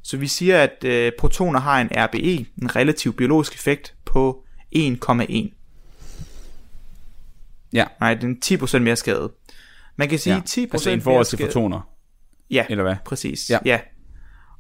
[0.08, 4.44] Så vi siger, at øh, protoner har en RBE, en relativ biologisk effekt, på
[4.76, 5.48] 1,1.
[7.72, 9.32] Ja, Nej, den er 10% mere skade.
[9.96, 10.40] Man kan sige ja.
[10.40, 11.48] 10% altså mere forhold til skade.
[11.50, 11.80] fotoner,
[12.50, 12.96] Ja, eller hvad?
[13.04, 13.50] præcis.
[13.50, 13.58] Ja.
[13.64, 13.80] Ja.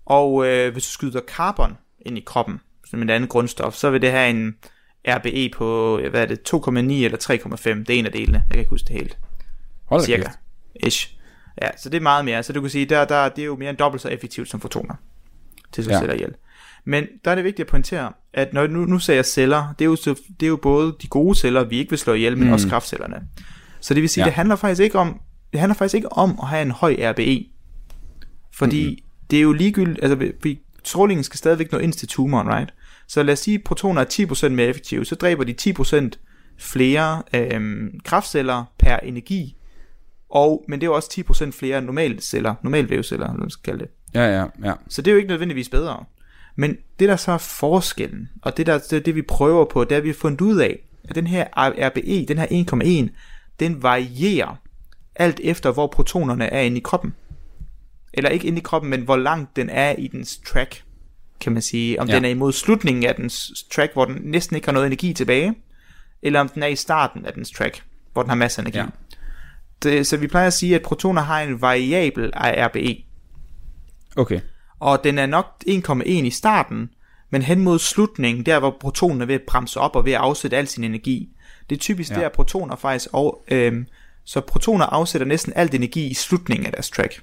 [0.06, 4.02] Og øh, hvis du skyder carbon ind i kroppen, som et andet grundstof, så vil
[4.02, 4.54] det have en
[5.08, 7.18] RBE på, hvad er det, 2,9 eller
[7.74, 7.84] 3,5.
[7.84, 8.38] Det er en af delene.
[8.38, 9.18] Jeg kan ikke huske det helt.
[9.84, 10.22] Hold Cirka.
[10.22, 10.38] kæft.
[10.86, 11.14] Ish.
[11.62, 12.42] Ja, så det er meget mere.
[12.42, 14.60] Så du kan sige, der, der, det er jo mere end dobbelt så effektivt som
[14.60, 14.94] fotoner
[15.72, 15.98] til slå Ja.
[16.00, 16.34] celler ihjel.
[16.84, 19.84] Men der er det vigtigt at pointere, at når nu, nu sagde jeg celler, det
[19.84, 19.96] er, jo,
[20.40, 22.52] det er jo både de gode celler, vi ikke vil slå ihjel, men Mm.
[22.52, 23.16] også kraftcellerne.
[23.80, 24.26] Så det vil sige, Ja.
[24.26, 25.20] det handler faktisk ikke om,
[25.52, 27.46] det handler faktisk ikke om at have en høj RBE.
[28.54, 28.88] Fordi Mhm.
[28.90, 29.26] mm-hmm.
[29.30, 32.74] det er jo ligegyldigt, altså vi, strålingen skal stadigvæk nå ind til tumoren, right?
[33.08, 36.18] Så lad os sige, at protoner er 10% mere effektive, så dræber de 10%
[36.58, 39.56] flere øhm, kraftceller per energi,
[40.30, 43.78] og, men det er jo også 10% flere normale celler, normalvævceller, eller man skal kalde
[43.84, 43.88] det.
[44.14, 44.72] Ja, ja, ja.
[44.88, 46.04] Så det er jo ikke nødvendigvis bedre.
[46.56, 49.92] Men det der så er forskellen, og det der det, det vi prøver på, det
[49.92, 52.46] er, at vi har fundet ud af, at den her RBE, den her
[53.06, 53.14] 1,1,
[53.60, 54.56] den varierer
[55.14, 57.14] alt efter, hvor protonerne er inde i kroppen.
[58.12, 60.82] Eller ikke inde i kroppen, men hvor langt den er i dens track,
[61.40, 62.00] kan man sige.
[62.00, 62.16] Om Ja.
[62.16, 65.54] den er imod slutningen af dens track, hvor den næsten ikke har noget energi tilbage,
[66.22, 68.78] eller om den er i starten af dens track, hvor den har masser af energi.
[68.78, 68.86] Ja.
[69.82, 73.04] Det, så vi plejer at sige, at protoner har en variabel RBE.
[74.18, 74.40] Okay.
[74.80, 76.90] Og den er nok 1,1 i starten,
[77.30, 80.20] men hen mod slutningen, der hvor protonen er ved at bremse op og ved at
[80.20, 81.28] afsætte al sin energi.
[81.70, 82.20] Det er typisk ja.
[82.20, 83.86] der, protoner faktisk, og, øhm,
[84.24, 87.22] så protoner afsætter næsten alt energi i slutningen af deres track.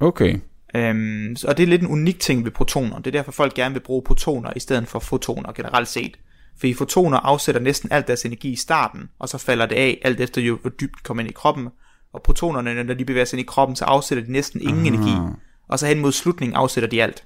[0.00, 0.38] Okay.
[0.74, 2.96] Øhm, og det er lidt en unik ting ved protoner.
[2.96, 6.16] Det er derfor, folk gerne vil bruge protoner i stedet for fotoner generelt set.
[6.58, 10.20] Fordi fotoner afsætter næsten alt deres energi i starten, og så falder det af, alt
[10.20, 11.68] efter jo, hvor dybt kommer ind i kroppen.
[12.12, 14.94] Og protonerne, når de bevæger sig ind i kroppen, så afsætter de næsten ingen Aha.
[14.94, 15.36] energi.
[15.68, 17.24] Og så hen mod slutningen afsætter de alt.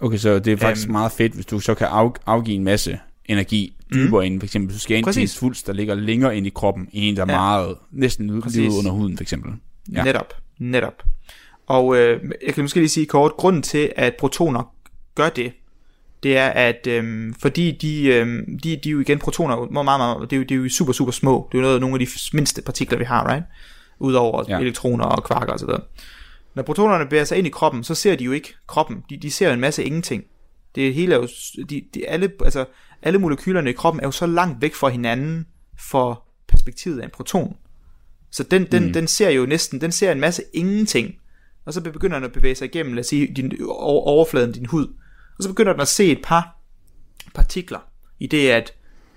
[0.00, 2.64] Okay, så det er faktisk øhm, meget fedt, hvis du så kan af, afgive en
[2.64, 4.26] masse energi dybere mm.
[4.26, 4.40] ind.
[4.40, 6.88] For eksempel, hvis du skal ind til en svulst, der ligger længere ind i kroppen,
[6.92, 7.38] i en, der er ja.
[7.38, 8.42] meget, næsten ude
[8.78, 9.52] under huden, for eksempel.
[9.92, 10.04] Ja.
[10.04, 11.02] Netop, netop.
[11.66, 14.74] Og øh, jeg kan måske lige sige kort, grunden til, at protoner
[15.14, 15.52] gør det,
[16.22, 18.26] det er, at øh, fordi de, øh,
[18.64, 20.68] de, de er jo igen protoner, meget, meget, meget, det, er jo, det er jo
[20.68, 21.48] super, super små.
[21.52, 23.44] Det er jo noget, nogle af de mindste partikler, vi har, right?
[23.98, 24.58] Udover ja.
[24.58, 25.68] elektroner og kvarker osv.
[26.54, 29.04] Når protonerne bevæger sig ind i kroppen, så ser de jo ikke kroppen.
[29.10, 30.24] De, de ser en masse ingenting.
[30.74, 31.28] Det hele er jo,
[31.70, 32.64] de, de, alle, altså,
[33.02, 35.46] alle molekylerne i kroppen er jo så langt væk fra hinanden
[35.78, 37.56] for perspektivet af en proton.
[38.30, 38.92] Så den, den, mm.
[38.92, 41.14] den ser jo næsten, den ser en masse ingenting
[41.68, 44.86] og så begynder den at bevæge sig igennem, lad os sige, din, overfladen din hud,
[45.38, 46.56] og så begynder den at se et par
[47.34, 47.78] partikler,
[48.18, 48.72] i det at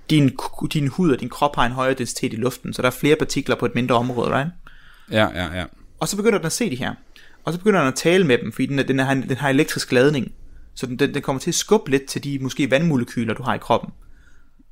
[0.10, 0.38] din,
[0.74, 3.16] din hud og din krop har en højere densitet i luften, så der er flere
[3.16, 4.50] partikler på et mindre område, right?
[5.12, 5.66] Ja, ja, ja.
[6.00, 6.94] Og så begynder den at se de her,
[7.44, 9.92] og så begynder den at tale med dem, fordi den, den, har, den har elektrisk
[9.92, 10.32] ladning,
[10.76, 13.56] så den, den, den kommer til at skubbe lidt til de måske vandmolekyler, du har
[13.56, 13.90] i kroppen.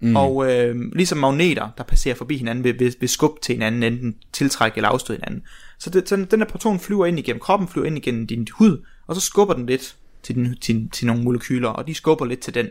[0.01, 0.15] Mm.
[0.15, 4.15] Og øh, ligesom magneter, der passerer forbi hinanden, vil, vil, vil skubbe til hinanden, enten
[4.33, 5.43] tiltrække eller afstøde hinanden.
[5.79, 8.85] Så, det, så den her proton flyver ind igennem kroppen, flyver ind igennem din hud,
[9.07, 12.39] og så skubber den lidt til, den, til, til nogle molekyler, og de skubber lidt
[12.39, 12.67] til den.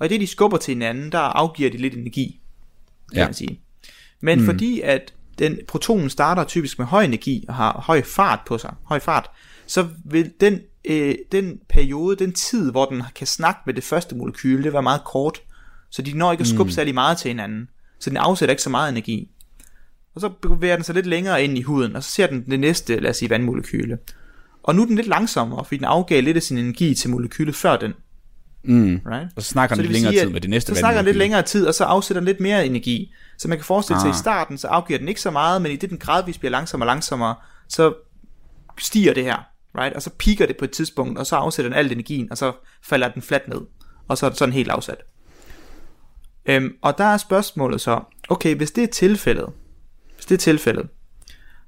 [0.00, 2.40] Og i det, de skubber til hinanden, der afgiver de lidt energi,
[3.12, 3.26] kan ja.
[3.26, 3.60] man sige.
[4.20, 4.44] Men mm.
[4.44, 8.74] fordi at den protonen starter typisk med høj energi og har høj fart på sig,
[8.84, 9.30] høj fart,
[9.66, 14.14] så vil den, øh, den periode, den tid, hvor den kan snakke med det første
[14.14, 15.38] molekyle, det var meget kort.
[15.90, 16.70] Så de når ikke at skubbe mm.
[16.70, 17.68] særlig meget til hinanden.
[18.00, 19.28] Så den afsætter ikke så meget energi.
[20.14, 22.60] Og så bevæger den sig lidt længere ind i huden, og så ser den det
[22.60, 23.98] næste, lad os sige, vandmolekyle.
[24.62, 27.54] Og nu er den lidt langsommere, fordi den afgav lidt af sin energi til molekylet
[27.54, 27.92] før den.
[28.64, 29.00] Mm.
[29.06, 29.28] Right?
[29.36, 31.16] Og så snakker den lidt længere sige, tid med det næste Så snakker den lidt
[31.16, 33.12] længere tid, og så afsætter den lidt mere energi.
[33.38, 34.14] Så man kan forestille sig, ah.
[34.14, 36.50] at i starten, så afgiver den ikke så meget, men i det den gradvist bliver
[36.50, 37.34] langsommere og langsommere,
[37.68, 37.94] så
[38.78, 39.38] stiger det her.
[39.78, 39.96] Right?
[39.96, 42.52] Og så piker det på et tidspunkt, og så afsætter den al energien, og så
[42.82, 43.60] falder den fladt ned.
[44.08, 45.02] Og så er det sådan helt afsat.
[46.46, 49.48] Øhm, og der er spørgsmålet så, okay, hvis det er tilfældet,
[50.14, 50.88] hvis det er tilfældet,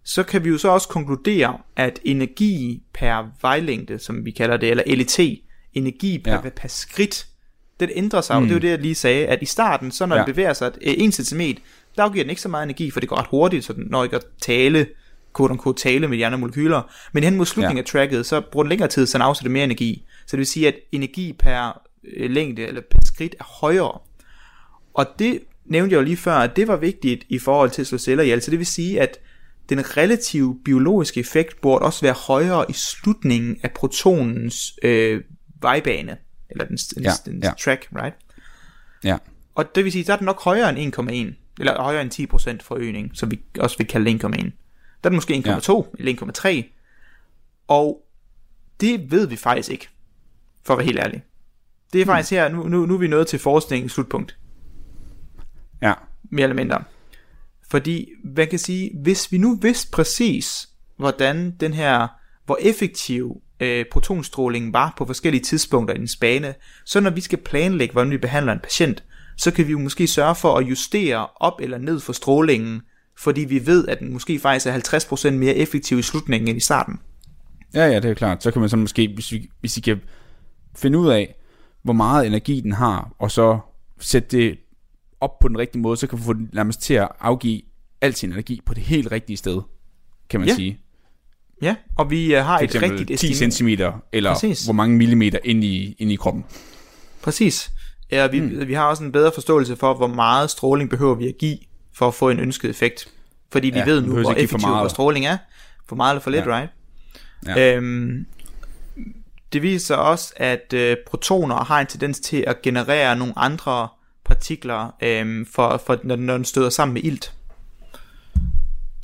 [0.05, 4.70] så kan vi jo så også konkludere, at energi per vejlængde, som vi kalder det,
[4.70, 5.40] eller LET,
[5.72, 6.50] energi per, ja.
[6.57, 7.26] per skridt,
[7.80, 8.36] den ændrer sig.
[8.36, 8.42] Mm.
[8.42, 10.22] Og det er jo det, jeg lige sagde, at i starten, så når ja.
[10.22, 11.40] den bevæger sig 1 cm,
[11.96, 14.04] der afgiver den ikke så meget energi, for det går ret hurtigt, så den når
[14.04, 14.86] ikke at tale,
[15.36, 16.82] quote unquote, tale med de andre molekyler.
[17.12, 17.82] Men hen mod slutningen ja.
[17.82, 20.04] af tracket, så bruger den længere tid, så den afsætter mere energi.
[20.26, 21.82] Så det vil sige, at energi per
[22.16, 23.98] øh, længde, eller per skridt, er højere.
[24.94, 27.86] Og det nævnte jeg jo lige før, at det var vigtigt i forhold til at
[27.86, 28.42] slå celler ihjel.
[28.42, 29.18] Så det vil sige, at
[29.68, 35.20] den relative biologiske effekt burde også være højere i slutningen af protonens øh,
[35.62, 36.16] vejbane,
[36.50, 37.52] eller den, ja, den ja.
[37.64, 38.16] track, right?
[39.04, 39.18] Ja.
[39.54, 42.62] Og det vil sige, der er den nok højere end 1,1, eller højere end 10%
[42.62, 44.18] forøgning, som vi også vil kalde 1,1.
[44.26, 44.50] Der
[45.04, 45.82] er den måske 1,2 ja.
[45.98, 46.72] eller 1,3.
[47.68, 48.02] Og
[48.80, 49.88] det ved vi faktisk ikke,
[50.62, 51.22] for at være helt ærlig.
[51.92, 52.11] Det er hmm.
[52.11, 54.38] faktisk her, nu, nu, nu er vi nået til forskningens slutpunkt.
[55.82, 55.92] Ja.
[56.30, 56.85] Mere eller mindre.
[57.68, 62.09] Fordi, hvad kan sige, hvis vi nu vidste præcis, hvordan den her,
[62.44, 67.38] hvor effektiv øh, protonstrålingen var på forskellige tidspunkter i den spane, så når vi skal
[67.38, 69.05] planlægge, hvordan vi behandler en patient,
[69.37, 72.83] så kan vi jo måske sørge for at justere op eller ned for strålingen,
[73.19, 76.61] fordi vi ved, at den måske faktisk er 50% mere effektiv i slutningen end i
[76.61, 77.01] starten.
[77.75, 78.42] Ja, ja, det er klart.
[78.42, 80.01] Så kan man så måske, hvis vi, hvis vi kan
[80.77, 81.35] finde ud af,
[81.83, 83.59] hvor meget energi den har, og så
[84.01, 84.59] sætte det
[85.21, 87.62] op på den rigtige måde, så kan vi få den nærmest til at afgive
[88.01, 89.61] al sin energi på det helt rigtige sted,
[90.31, 90.55] kan man ja.
[90.55, 90.81] sige.
[91.62, 93.69] Ja, og vi uh, har et rigtigt 10 cm,
[94.12, 94.64] eller Præcis.
[94.64, 96.45] hvor mange millimeter ind i, ind i kroppen.
[97.23, 97.71] Præcis.
[98.12, 98.69] Ja, vi, mm.
[98.69, 101.59] vi har også en bedre forståelse for, hvor meget stråling behøver vi at give,
[101.95, 103.09] for at få en ønsket effekt.
[103.53, 105.38] Fordi vi ja, ved nu, hvor effektiv hvor stråling er.
[105.88, 106.57] For meget eller for lidt, ja.
[106.57, 106.71] right?
[107.47, 107.77] Ja.
[107.77, 108.27] Øhm,
[109.53, 113.88] det viser også, at øh, protoner har en tendens til at generere nogle andre
[114.25, 117.33] partikler, øhm, for, for, når, når den støder sammen med ilt.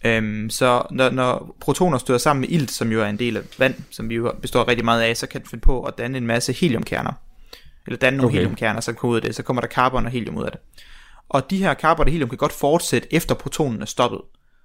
[0.05, 3.43] Øhm, så når, når protoner støder sammen med ilt, som jo er en del af
[3.59, 6.19] vand, som vi jo består rigtig meget af, så kan den finde på at danne
[6.19, 7.13] en masse heliumkerner.
[7.87, 8.39] Eller danne nogle okay.
[8.39, 9.35] heliumkerner, så kommer ud af det.
[9.35, 10.61] Så kommer der carbon og helium ud af det.
[11.29, 14.21] Og de her carbon og helium kan godt fortsætte efter protonen er stoppet.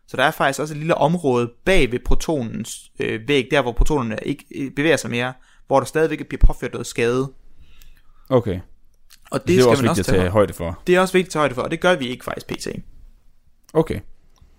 [0.07, 3.71] Så der er faktisk også et lille område bag ved protonens øh, væg, der hvor
[3.71, 5.33] protonerne ikke øh, bevæger sig mere,
[5.67, 7.31] hvor der stadigvæk bliver påført noget skade.
[8.29, 8.59] Okay.
[9.31, 10.79] Og Det, det er skal også man vigtigt også at tage tage højde for.
[10.87, 12.67] Det er også vigtigt at tage højde for, og det gør vi ikke faktisk pt.
[13.73, 13.99] Okay.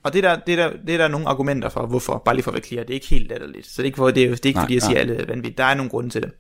[0.09, 2.35] Og det er, der, det, er der, det er der nogle argumenter for, hvorfor, bare
[2.35, 3.67] lige for at være clear, det er ikke helt latterligt.
[3.67, 5.03] Så det er ikke, for, det er, det er ikke Nej, fordi, jeg siger, nej.
[5.03, 5.59] at alle vanvittigt.
[5.59, 6.31] Der er nogle grunde til det.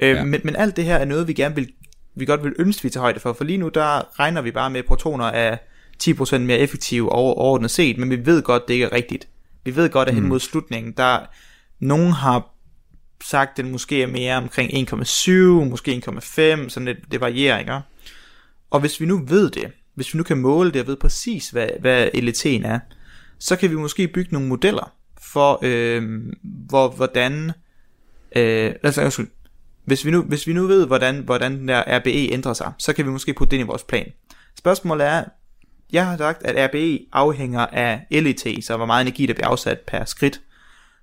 [0.00, 0.24] Øh, Ja.
[0.24, 1.68] men, men alt det her er noget, vi gerne vil,
[2.14, 3.32] vi godt vil ønske, vi tager højde for.
[3.32, 5.56] For lige nu, der regner vi bare med, at protoner er
[6.02, 9.28] 10% mere effektive over, overordnet set, men vi ved godt, det ikke er rigtigt.
[9.64, 11.18] Vi ved godt, at hen mod slutningen, der
[11.80, 12.48] nogen har
[13.24, 15.30] sagt, at den måske er mere omkring 1,7,
[15.70, 17.78] måske 1,5, sådan det, det varierer, ikke?
[18.70, 21.50] Og hvis vi nu ved det, hvis vi nu kan måle det og ved præcis,
[21.50, 22.78] hvad, hvad LET'en er,
[23.38, 24.94] så kan vi måske bygge nogle modeller
[25.32, 27.52] for, øh, hvor, hvordan,
[28.36, 29.28] øh, altså, undskyld,
[29.84, 32.92] hvis vi nu, hvis vi nu ved, hvordan, hvordan den der RBE ændrer sig, så
[32.92, 34.06] kan vi måske putte det ind i vores plan.
[34.58, 35.24] Spørgsmålet er,
[35.92, 39.80] jeg har sagt, at RBE afhænger af LET, så hvor meget energi, der bliver afsat
[39.80, 40.40] per skridt.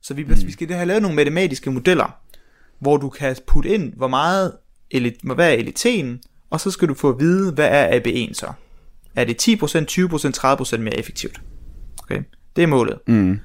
[0.02, 0.30] Så vi, mm.
[0.30, 2.18] vi skal have lavet nogle matematiske modeller,
[2.80, 4.54] hvor du kan putte ind, hvor meget,
[4.92, 8.54] LET, hvad er LET'en, og så skal du få at vide, hvad er RBE'en så.
[9.16, 9.54] Er det 10%,
[9.92, 11.42] 20%, 30% mere effektivt?
[12.04, 12.24] Okay,
[12.56, 13.00] det er målet.
[13.08, 13.40] Mm.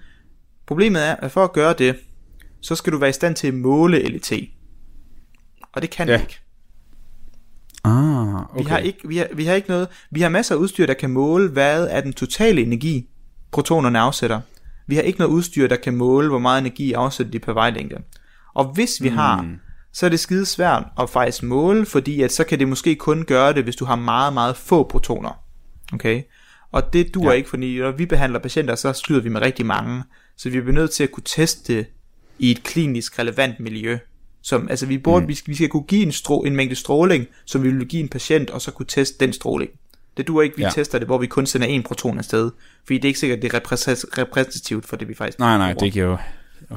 [0.66, 1.96] Problemet er, at for at gøre det,
[2.60, 4.32] så skal du være i stand til at måle LET.
[5.72, 6.16] Og det kan Ja.
[6.16, 6.40] vi ikke.
[7.84, 8.58] Ah, okay.
[8.58, 10.94] Vi har ikke, vi har, vi har ikke noget, vi har masser af udstyr, der
[10.94, 13.08] kan måle, hvad er den totale energi,
[13.52, 14.40] protonerne afsætter.
[14.86, 17.96] Vi har ikke noget udstyr, der kan måle, hvor meget energi afsætter de per vejlængde.
[18.54, 19.16] Og hvis vi mm.
[19.16, 19.46] har,
[19.92, 23.24] så er det skide svært at faktisk måle, fordi at så kan det måske kun
[23.24, 25.43] gøre det, hvis du har meget, meget få protoner.
[25.94, 26.22] Okay?
[26.72, 27.36] Og det duer Ja.
[27.36, 30.02] ikke, fordi når vi behandler patienter, så skyder vi med rigtig mange.
[30.36, 31.86] Så vi bliver nødt til at kunne teste det
[32.38, 33.98] i et klinisk relevant miljø.
[34.42, 35.28] Som, altså vi, burde, mm.
[35.28, 38.02] vi, skal, vi skal kunne give en, stro, en mængde stråling, som vi vil give
[38.02, 39.70] en patient, og så kunne teste den stråling.
[40.16, 40.70] Det duer ikke, vi Ja.
[40.70, 42.50] tester det, hvor vi kun sender en proton afsted.
[42.84, 45.72] Fordi det er ikke sikkert, det er repræs- repræsentativt for det, vi faktisk Nej, nej,
[45.72, 45.84] bruger.
[45.86, 46.16] det giver jo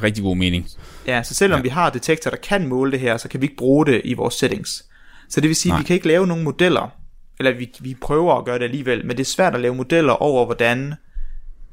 [0.03, 0.67] rigtig god mening.
[1.08, 1.62] Ja, så selvom Ja.
[1.63, 4.13] vi har detektorer, der kan måle det her, så kan vi ikke bruge det i
[4.13, 4.86] vores settings.
[5.30, 5.77] Så det vil sige, Nej.
[5.77, 6.89] at vi kan ikke lave nogle modeller,
[7.39, 10.13] eller vi, vi prøver at gøre det alligevel, men det er svært at lave modeller
[10.13, 10.93] over, hvordan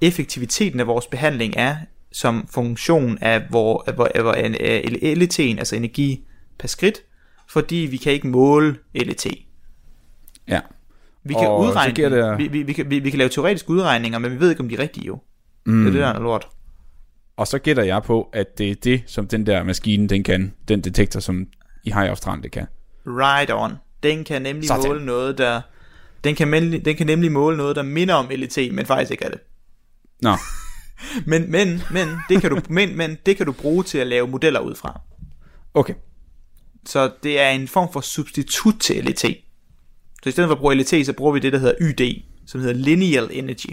[0.01, 1.77] effektiviteten af vores behandling er,
[2.13, 6.25] som funktion af, hvor, hvor, hvor af LET'en, altså energi
[6.59, 6.99] per skridt,
[7.51, 9.27] fordi vi kan ikke måle LET.
[10.49, 10.61] Ja.
[11.25, 14.19] Vi kan Og udregne, det- vi, vi, vi, kan, vi, vi kan lave teoretiske udregninger,
[14.19, 15.19] men vi ved ikke, om de er rigtige jo.
[15.67, 15.79] Mm.
[15.79, 16.49] Det er det, der er lort.
[17.37, 20.55] Og så gætter jeg på, at det er det, som den der maskine, den kan.
[20.69, 21.47] Den detektor, som
[21.85, 22.67] i har i Australien, det kan.
[23.07, 23.73] Right on.
[24.05, 24.89] Den kan nemlig Sådan.
[24.89, 25.61] måle noget, der...
[26.25, 29.25] Den kan, nemlig, den kan nemlig måle noget, der minder om LET, men faktisk ikke
[29.25, 29.41] er det.
[30.23, 30.37] Nå,
[31.27, 34.29] Men, men, men, det kan du, men, men det kan du bruge til at lave
[34.29, 35.01] modeller ud fra.
[35.75, 35.95] okay.
[36.87, 39.19] Så det er en form for substitut til LET.
[40.23, 42.61] Så i stedet for at bruge LET, så bruger vi det, der hedder YD, som
[42.61, 43.71] hedder Lineal Energy.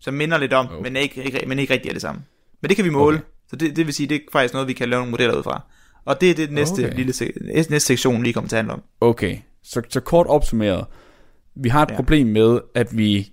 [0.00, 0.82] Som minder lidt om, Okay.
[0.82, 2.22] men, ikke, ikke, men ikke rigtig er det samme.
[2.62, 3.16] Men det kan vi måle.
[3.16, 3.26] Okay.
[3.50, 5.42] Så det, det vil sige, det er faktisk noget, vi kan lave nogle modeller ud
[5.42, 5.62] fra.
[6.04, 6.96] Og det er det næste, Okay.
[6.96, 8.82] lille, se- næste sektion lige kommer til at handle om.
[9.00, 10.84] Okay, så, så kort opsummeret.
[11.54, 11.96] Vi har et ja.
[11.96, 13.32] Problem med, at vi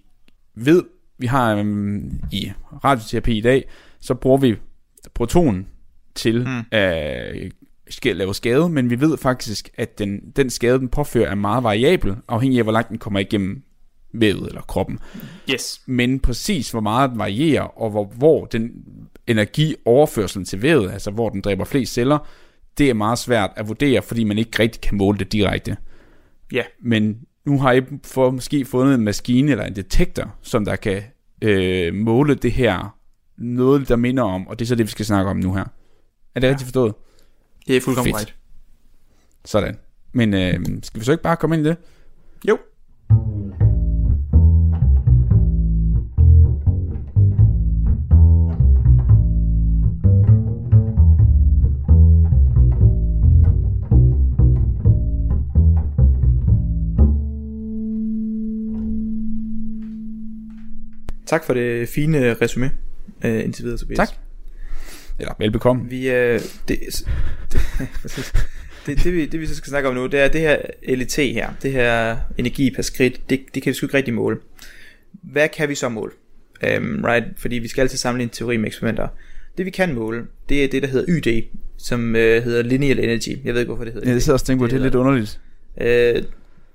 [0.55, 0.83] ved,
[1.17, 2.51] vi har øhm, i
[2.83, 4.55] radioterapi i dag, så bruger vi
[5.13, 5.67] proton
[6.15, 6.61] til mm.
[6.71, 7.51] At
[7.89, 11.63] skal lave skade, men vi ved faktisk, at den, den skade, den påfører, er meget
[11.63, 13.63] variabel, afhængig af, hvor langt den kommer igennem
[14.13, 14.99] vævet eller kroppen.
[15.53, 15.81] Yes.
[15.85, 18.71] Men præcis, hvor meget den varierer, og hvor, hvor den
[19.27, 22.27] energioverførselen til vævet, altså hvor den dræber flest celler,
[22.77, 25.77] det er meget svært at vurdere, fordi man ikke rigtig kan måle det direkte.
[26.51, 26.63] Ja.
[26.79, 31.03] Men nu har I for, måske fundet en maskine eller en detektor, som der kan
[31.41, 32.97] øh, måle det her,
[33.37, 35.65] noget der minder om, og det er så det, vi skal snakke om nu her.
[36.35, 36.51] Er det ja.
[36.51, 36.93] Rigtigt forstået?
[37.67, 38.19] Det er fuldkommen Fedt.
[38.19, 38.35] right.
[39.45, 39.77] Sådan.
[40.13, 41.77] Men øh, skal vi så ikke bare komme ind i det?
[42.47, 42.57] Jo.
[61.31, 62.71] Tak for det fine resume
[63.25, 63.97] uh, indtil videre, Tobias.
[63.97, 64.09] Tak.
[65.19, 65.89] Eller velbekomme.
[65.89, 66.79] Vi, øh, det,
[67.51, 67.61] det,
[68.85, 71.15] det, det, vi, det vi så skal snakke om nu, det er det her LET
[71.15, 74.37] her, det her energi per skridt, det, det kan vi sgu ikke rigtig måle.
[75.11, 76.11] Hvad kan vi så måle?
[76.77, 77.25] Um, right?
[77.37, 79.07] Fordi vi skal altid sammenligne teori med eksperimenter.
[79.57, 81.43] Det vi kan måle, det er det der hedder YD,
[81.77, 83.45] som øh, hedder Lineal Energy.
[83.45, 84.83] Jeg ved ikke hvorfor det hedder Ja, det sidder også og tænker på, det er
[84.83, 85.39] lidt underligt.
[85.81, 86.23] Øh,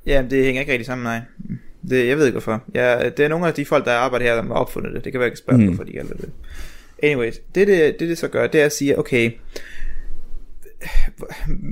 [0.06, 1.20] ja, det hænger ikke rigtig sammen, nej.
[1.90, 2.62] Det, jeg ved ikke hvorfor.
[2.74, 5.04] Ja, det er nogle af de folk, der arbejder her, der har opfundet det.
[5.04, 5.66] Det kan være, jeg kan spørge, Mm.
[5.66, 6.30] hvorfor de kalder det.
[7.02, 9.30] Anyways, det det, det det så gør, det er at sige, okay,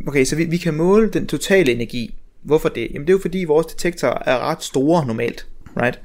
[0.07, 2.15] okay, så vi, vi kan måle den totale energi.
[2.43, 2.89] Hvorfor det?
[2.93, 5.47] Jamen det er jo fordi, vores detektorer er ret store normalt,
[5.77, 6.01] right?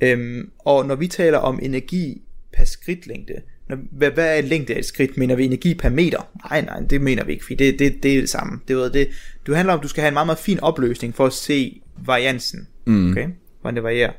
[0.00, 2.22] Øhm, og når vi taler om energi
[2.52, 3.34] per skridtlængde,
[3.68, 5.16] Når, hvad, hvad er længde af et skridt?
[5.16, 6.28] Mener vi energi per meter?
[6.50, 8.60] Nej, nej, det mener vi ikke, fordi det, det, det er det samme.
[8.68, 9.08] Det, ved, det,
[9.46, 11.80] du handler om, at du skal have en meget, meget fin opløsning for at se
[12.04, 12.68] variansen.
[12.84, 13.10] Mm.
[13.10, 13.26] Okay?
[13.60, 14.12] Hvordan det varierer.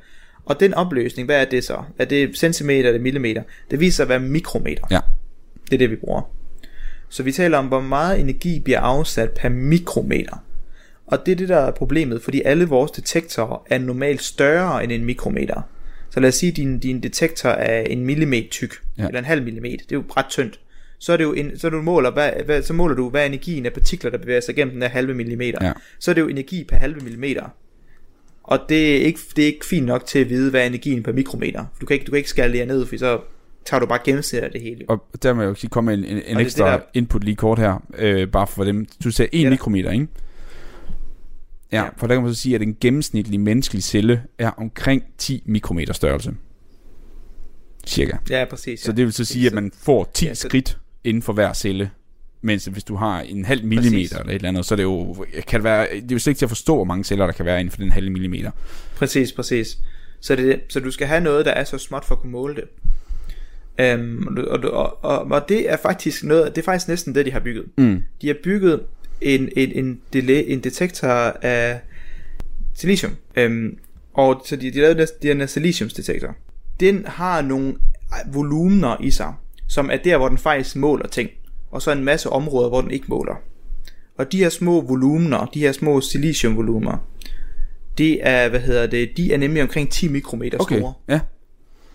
[0.45, 1.83] Og den opløsning, hvad er det så?
[1.99, 3.43] Er det centimeter eller millimeter?
[3.71, 4.83] Det viser sig at være mikrometer.
[4.91, 4.99] Ja.
[5.65, 6.21] Det er det, vi bruger.
[7.09, 10.43] Så vi taler om, hvor meget energi bliver afsat per mikrometer.
[11.07, 14.91] Og det er det, der er problemet, fordi alle vores detektorer er normalt større end
[14.91, 15.61] en mikrometer.
[16.09, 19.07] Så lad os sige, at din, din detektor er en millimeter tyk, Ja.
[19.07, 19.85] eller en halv millimeter.
[19.89, 20.59] Det er jo ret tyndt.
[20.99, 23.25] Så, er det jo en, så, du måler, hvad, hvad, så måler du, hvad er
[23.25, 25.65] energien af partikler, der bevæger sig gennem den her halve millimeter.
[25.65, 25.73] Ja.
[25.99, 27.43] Så er det jo energi per halve millimeter.
[28.51, 31.03] Og det er, ikke, det er ikke fint nok til at vide, hvad er energien
[31.03, 31.65] per mikrometer.
[31.81, 33.19] Du kan ikke, du kan ikke skalere ned, for så
[33.65, 34.85] tager du bare gennemsnit af det hele.
[34.87, 37.35] Og der må jeg jo sige, komme en, en, en det ekstra der- input lige
[37.35, 38.85] kort her, øh, bare for dem.
[39.03, 39.49] Du sagde 1 Ja.
[39.49, 40.07] mikrometer, ikke?
[41.71, 41.89] Ja, Ja.
[41.97, 45.93] for der kan man så sige, at en gennemsnitlig menneskelig celle er omkring 10 mikrometer
[45.93, 46.33] størrelse.
[47.87, 48.17] Cirka.
[48.29, 48.79] Ja, præcis.
[48.79, 48.95] Så ja.
[48.95, 51.91] det vil så sige, at man får 10 Ja, så- skridt inden for hver celle.
[52.41, 54.11] Mens hvis du har en halv millimeter Præcis.
[54.11, 56.31] eller et eller andet, så er det jo, kan det, være, det er jo slet
[56.31, 58.51] ikke til at forstå, hvor mange celler der kan være inden for den halve millimeter.
[58.95, 59.77] Præcis, præcis.
[60.19, 62.55] Så, det, så du skal have noget, der er så småt for at kunne måle
[62.55, 62.63] det.
[63.79, 67.31] Øhm, og, og, og, og, det er faktisk noget, det er faktisk næsten det, de
[67.31, 67.65] har bygget.
[67.77, 68.03] Mm.
[68.21, 68.81] De har bygget
[69.21, 71.07] en, en, en, dele, en detektor
[71.41, 71.79] af
[72.73, 73.15] silicium.
[73.35, 73.77] Øhm,
[74.13, 76.35] og så de, de lavede de her siliciumsdetektor.
[76.79, 77.75] Den har nogle
[78.33, 79.33] volumener i sig,
[79.67, 81.29] som er der, hvor den faktisk måler ting.
[81.71, 83.35] Og så en masse områder, hvor den ikke måler.
[84.17, 86.97] Og de her små volumener, de her små siliciumvolumener,
[87.97, 90.93] det er, hvad hedder det, de er nemlig omkring 10 mikrometer Okay, store.
[91.09, 91.19] ja.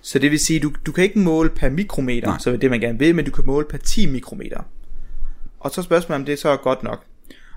[0.02, 2.32] Så det vil sige, du, du kan ikke måle per mikrometer, Nej.
[2.32, 2.38] Nej.
[2.40, 4.60] så er det man gerne vil, men du kan måle per 10 mikrometer.
[5.60, 7.04] Og så spørgsmålet om det så er godt nok.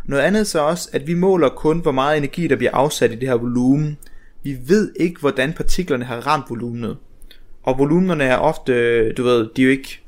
[0.06, 3.16] Noget andet så også, at vi måler kun, hvor meget energi, der bliver afsat i
[3.16, 3.98] det her volumen.
[4.44, 6.98] Vi ved ikke, hvordan partiklerne har ramt volumenet.
[7.64, 8.74] Og volumenerne er ofte,
[9.14, 10.02] du ved, de er jo ikke...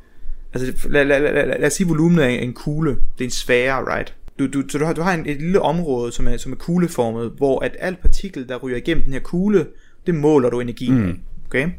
[0.54, 2.90] Altså, lad, lad, lad, lad, lad os sige, volumenet er en kugle.
[2.92, 4.16] Det er en sfære, right?
[4.40, 6.56] Du, du, så du har, du har en, et lille område, som er, som er
[6.56, 9.68] kugleformet, hvor at alt partikel, der ryger igennem den her kugle,
[10.08, 11.20] det måler du energien Mm.
[11.48, 11.70] Okay?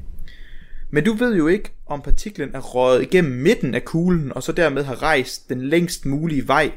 [0.91, 4.53] Men du ved jo ikke, om partiklen er røget igennem midten af kuglen, og så
[4.53, 6.71] dermed har rejst den længst mulige vej,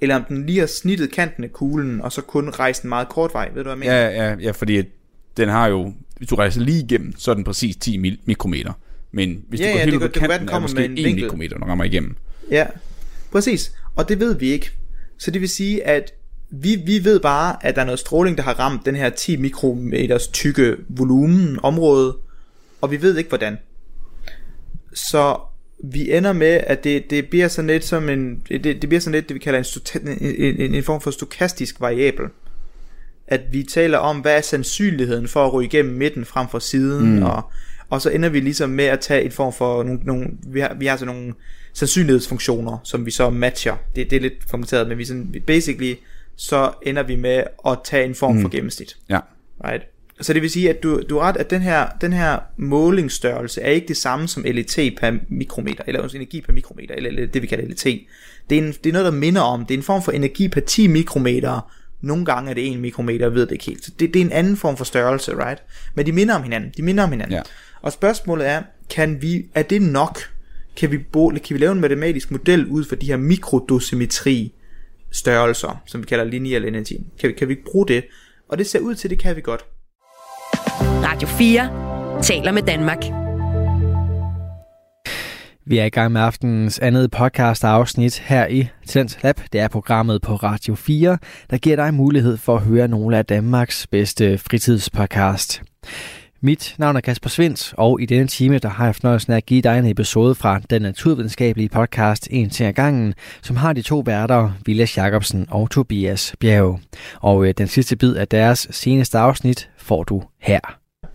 [0.00, 3.08] eller om den lige har snittet kanten af kuglen, og så kun rejst en meget
[3.08, 3.48] kort vej.
[3.54, 3.94] Ved du, hvad jeg mener?
[3.94, 4.82] Ja, ja, ja, fordi
[5.36, 8.72] den har jo, hvis du rejser lige igennem, så er den præcis 10 mil- mikrometer.
[9.12, 10.76] Men hvis Ja, du går ja, helt det ud på det kanten, er kommer måske
[10.80, 11.24] med en 1 vinkel.
[11.24, 12.16] mikrometer, når rammer igennem.
[12.50, 12.66] Ja,
[13.32, 13.72] præcis.
[13.96, 14.70] Og det ved vi ikke.
[15.18, 16.12] Så det vil sige, at
[16.50, 19.36] vi, vi ved bare, at der er noget stråling, der har ramt den her 10
[19.36, 22.16] mikrometers tykke volumen område,
[22.80, 23.58] og vi ved ikke hvordan.
[24.94, 25.38] Så
[25.84, 29.14] vi ender med, at det, det bliver sådan lidt som en, det, det bliver sådan
[29.14, 32.26] lidt, det vi kalder en, en, en, en form for stokastisk variabel.
[33.26, 37.16] At vi taler om, hvad er sandsynligheden for at ryge igennem midten frem for siden,
[37.16, 37.22] mm.
[37.22, 37.42] og,
[37.90, 40.76] og så ender vi ligesom med at tage en form for nogle, nogle vi, har,
[40.78, 41.34] vi har sådan nogle
[41.72, 43.76] sandsynlighedsfunktioner, som vi så matcher.
[43.96, 45.94] Det, det er lidt formateret, men vi sådan, basically,
[46.36, 48.42] så ender vi med at tage en form mm.
[48.42, 48.96] for gennemsnit.
[49.08, 49.18] Ja.
[49.64, 49.84] Right?
[50.20, 53.60] Så det vil sige, at du, du har ret, at den her, den her målingsstørrelse
[53.60, 57.26] er ikke det samme som LET per mikrometer, eller altså energi per mikrometer, eller, eller
[57.26, 57.84] det vi kalder LET.
[58.50, 60.48] Det er, en, det er noget, der minder om, det er en form for energi
[60.48, 63.84] per 10 mikrometer, nogle gange er det 1 mikrometer, jeg ved det ikke helt.
[63.84, 65.62] Så det, det er en anden form for størrelse, right?
[65.94, 67.36] Men de minder om hinanden, de minder om hinanden.
[67.36, 67.42] Ja.
[67.82, 70.18] Og spørgsmålet er, kan vi, er det nok?
[70.76, 74.52] Kan vi, bo, kan vi lave en matematisk model ud for de her mikrodosimetri
[75.10, 76.92] størrelser, som vi kalder lineal energy?
[77.20, 78.04] Kan vi, kan vi bruge det?
[78.48, 79.64] Og det ser ud til, det kan vi godt.
[80.80, 82.98] Radio 4 taler med Danmark.
[85.66, 89.40] Vi er i gang med aftenens andet podcast afsnit her i Talent Lab.
[89.52, 91.18] Det er programmet på Radio 4,
[91.50, 95.62] der giver dig mulighed for at høre nogle af Danmarks bedste fritidspodcast.
[96.42, 99.46] Mit navn er Kasper Svens, og i denne time der har jeg fornøjelsen af at
[99.46, 103.82] give dig en episode fra den naturvidenskabelige podcast En til ad gangen, som har de
[103.82, 106.80] to værter, Vilas Jacobsen og Tobias Bjerg.
[107.20, 110.60] Og øh, den sidste bid af deres seneste afsnit får du her.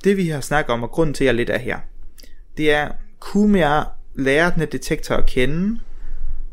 [0.03, 1.77] Det vi har snakket om, og grunden til, at jeg lidt er her,
[2.57, 2.87] det er,
[3.19, 3.85] kunne jeg
[4.15, 5.79] lære den her detektor at kende?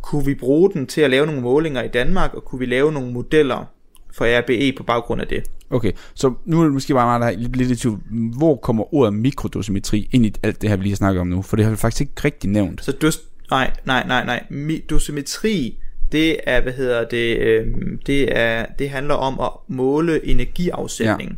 [0.01, 2.93] Kunne vi bruge den til at lave nogle målinger i Danmark, og kunne vi lave
[2.93, 3.65] nogle modeller
[4.13, 5.45] for RBE på baggrund af det?
[5.73, 8.01] Okay, så nu er det måske bare mig, der lidt, lidt i tvivl.
[8.37, 11.43] Hvor kommer ordet mikrodosimetri ind i alt det her, vi lige har snakket om nu?
[11.43, 12.85] For det har vi faktisk ikke rigtig nævnt.
[12.85, 13.19] Så dus,
[13.51, 14.45] nej, nej, nej, nej.
[14.51, 15.79] Mi- Dosimetri,
[16.13, 17.67] det er, hvad hedder det, øh,
[18.07, 21.31] det, er, det handler om at måle energiafsætning.
[21.31, 21.37] Ja.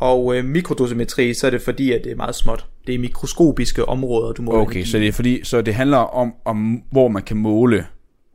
[0.00, 2.66] Og øh, mikrodosimetri, så er det fordi, at det er meget småt.
[2.86, 4.90] Det er mikroskopiske områder, du måler Okay, energi.
[4.90, 7.86] så det er fordi, så det handler om, om, hvor man kan måle.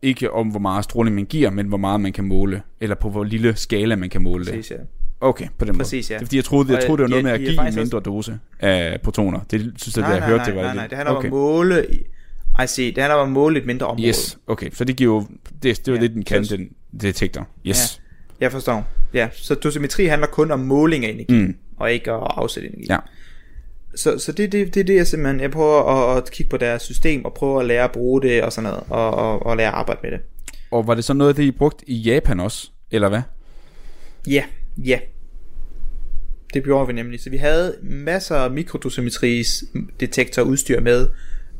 [0.02, 2.62] Ikke om, hvor meget stråling man giver, men hvor meget man kan måle.
[2.82, 4.54] Eller på hvor lille skala man kan måle det.
[4.54, 4.76] Præcis, ja.
[5.22, 6.14] Okay, på den Præcis, måde.
[6.14, 6.18] ja.
[6.20, 7.68] Det er fordi, jeg troede, jeg troede det var noget ja, med at er give
[7.68, 9.40] en mindre dose af protoner.
[9.52, 11.30] Det synes jeg, Nej, jeg nej, hørte, nej, det var nej, nej, det handler okay.
[11.30, 12.86] om at måle, i- see.
[12.86, 14.08] Det handler om at måle et mindre område.
[14.08, 14.70] Yes, okay.
[14.74, 16.70] Så det giver jo, det, det er jo Ja, lidt den kan, så- den
[17.02, 17.48] detektor.
[17.68, 18.02] Yes.
[18.40, 18.88] Jeg forstår.
[19.14, 21.56] Ja, så dosimetri handler kun om måling af energi, Mm.
[21.78, 22.86] og ikke at afsætte energi.
[22.90, 22.98] Ja.
[23.96, 26.58] Så, så det, det, det er det, jeg simpelthen, jeg prøver at, at kigge på
[26.58, 29.58] deres system, og prøve at lære at bruge det, og sådan noget, og, og, og
[29.58, 30.20] lære at arbejde med det.
[30.72, 32.70] Og var det så noget af det, I brugte i Japan også?
[32.92, 33.22] Eller hvad?
[34.28, 34.44] Ja,
[34.78, 35.00] ja.
[36.54, 37.20] Det gjorde vi nemlig.
[37.20, 39.64] Så vi havde masser af mikrodosimetris
[40.00, 41.08] detektor udstyr med.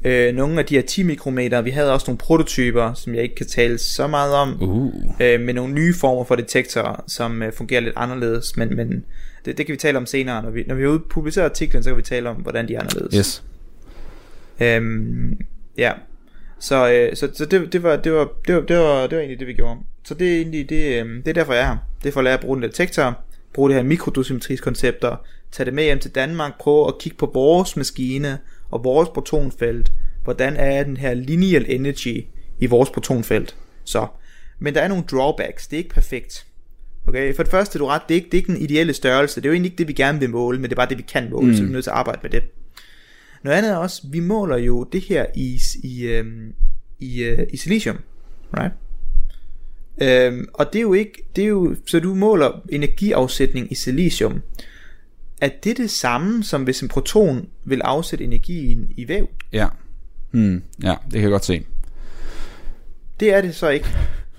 [0.06, 1.62] Øh, nogle af de her 10 mikrometer.
[1.62, 4.64] Vi havde også nogle prototyper, som jeg ikke kan tale så meget om.
[4.64, 4.94] Uh.
[5.20, 8.58] Øh, med nogle nye former for detektorer, som øh, fungerer lidt anderledes.
[8.58, 9.06] Men, men
[9.46, 10.44] det, det kan vi tale om senere.
[10.44, 13.16] Når vi, når vi publiceret artiklen, så kan vi tale om, hvordan de er anderledes.
[13.16, 13.44] Yes.
[14.62, 15.40] Øhm,
[15.78, 15.92] ja.
[16.60, 19.18] Så, øh, så, så det, det, var, det, var, det, var, det, var, det var
[19.18, 19.80] egentlig det, vi gjorde.
[20.04, 21.78] Så det er egentlig det, øh, det er derfor, jeg er her.
[22.04, 23.20] Det er for at lære at bruge den detektor,
[23.54, 25.16] bruge det her mikrodosimetriske koncepter,
[25.52, 28.38] tage det med hjem til Danmark, prøve at kigge på vores maskine
[28.72, 29.92] og vores protonfelt.
[30.24, 32.26] Hvordan er den her lineal energy
[32.60, 33.56] i vores protonfelt?
[33.84, 34.08] Så.
[34.60, 35.68] Men der er nogle drawbacks.
[35.68, 36.46] Det er ikke perfekt.
[37.08, 39.42] Okay, for det første, du ret, det er, ikke, det er ikke den ideelle størrelse.
[39.42, 40.98] Det er jo egentlig ikke det, vi gerne vil måle, men det er bare det,
[40.98, 41.54] vi kan måle, mm.
[41.54, 42.44] så vi er nødt til at arbejde med det.
[43.44, 46.54] Noget andet er også, vi måler jo det her i, i, øhm,
[47.00, 47.98] i, øh, i silicium,
[48.58, 48.74] right?
[50.02, 54.42] Øhm, og det er jo ikke, det er jo, så du måler energiafsætning i silicium.
[55.42, 59.30] Er det det samme, som hvis en proton vil afsætte energi i, væv?
[59.54, 59.68] Ja.
[60.32, 60.64] Hmm.
[60.84, 61.66] Ja, det kan jeg godt se.
[63.20, 63.88] Det er det så ikke.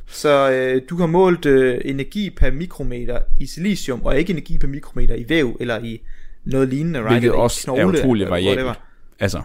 [0.07, 4.69] Så øh, du har målt øh, energi per mikrometer i silicium, og ikke energi per
[4.69, 6.01] mikrometer i væv, eller i
[6.45, 7.13] noget lignende, right?
[7.13, 8.79] Hvilket også er knogle, utrolig eller variabelt.
[9.19, 9.43] Altså,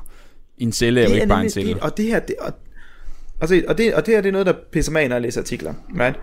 [0.57, 1.73] en celle er jo ikke bare en celle.
[1.73, 2.53] Det, og det her, det, og,
[3.41, 5.21] altså, og, det, og det her, det er noget, der pisser mig af, når jeg
[5.21, 5.73] læser artikler.
[5.99, 6.19] Right?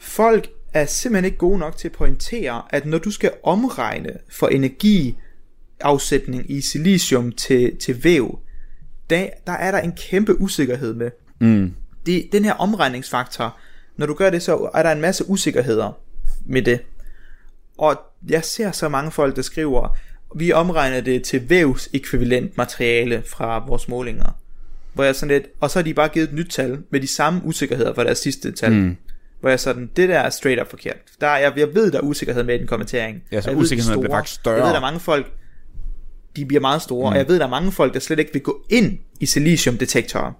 [0.00, 4.48] Folk er simpelthen ikke gode nok til at pointere, at når du skal omregne for
[4.48, 8.38] energiafsætning i silicium til, til væv,
[9.10, 11.10] der, der er der en kæmpe usikkerhed med.
[11.40, 11.74] Mm.
[12.06, 13.56] Det, den her omregningsfaktor,
[13.96, 15.98] når du gør det, så er der en masse usikkerheder
[16.46, 16.80] med det.
[17.78, 19.96] Og jeg ser så mange folk, der skriver,
[20.36, 24.41] vi omregner det til vævsekvivalent materiale fra vores målinger.
[24.94, 27.06] Hvor jeg sådan lidt, og så har de bare givet et nyt tal med de
[27.06, 28.72] samme usikkerheder fra deres sidste tal.
[28.72, 28.96] Mm.
[29.40, 30.96] Hvor jeg sådan, det der er straight up forkert.
[31.20, 33.22] Der er, jeg, jeg ved, der er usikkerhed med i den kommentering.
[33.32, 34.56] Ja, så jeg er usikkerheden bliver faktisk større.
[34.56, 35.32] Jeg ved, der er mange folk,
[36.36, 37.12] de bliver meget store, mm.
[37.12, 40.32] og jeg ved, der er mange folk, der slet ikke vil gå ind i siliciumdetektorer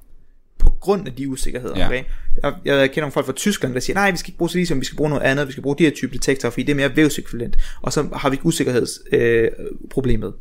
[0.58, 1.78] på grund af de usikkerheder.
[1.78, 1.86] Ja.
[1.86, 2.04] Okay?
[2.42, 4.80] Jeg, jeg kender nogle folk fra Tyskland, der siger, nej, vi skal ikke bruge silicium,
[4.80, 6.76] vi skal bruge noget andet, vi skal bruge de her type detektorer, fordi det er
[6.76, 9.46] mere vævsekvivalent, og så har vi usikkerhedsproblemet.
[9.48, 10.34] Øh, problemet.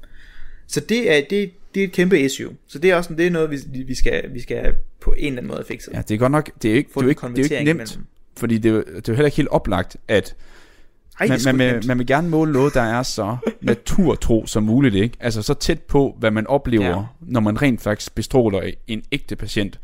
[0.67, 2.51] så det er, det, det er et kæmpe issue.
[2.67, 5.37] Så det er også det er noget, vi, vi, skal, vi skal på en eller
[5.41, 5.91] anden måde fikse.
[5.93, 7.55] Ja, det er godt nok, det er jo ikke, det er ikke, det er ikke
[7.55, 7.69] nemt.
[7.69, 8.05] imellem.
[8.37, 10.35] Fordi det er, jo, det er jo heller ikke helt oplagt, at
[11.19, 11.87] Ej, man, er man, nemt.
[11.87, 15.17] man vil gerne måle noget, der er så naturtro som muligt, ikke?
[15.19, 17.01] Altså så tæt på, hvad man oplever, Ja.
[17.21, 19.79] når man rent faktisk bestråler en ægte patient.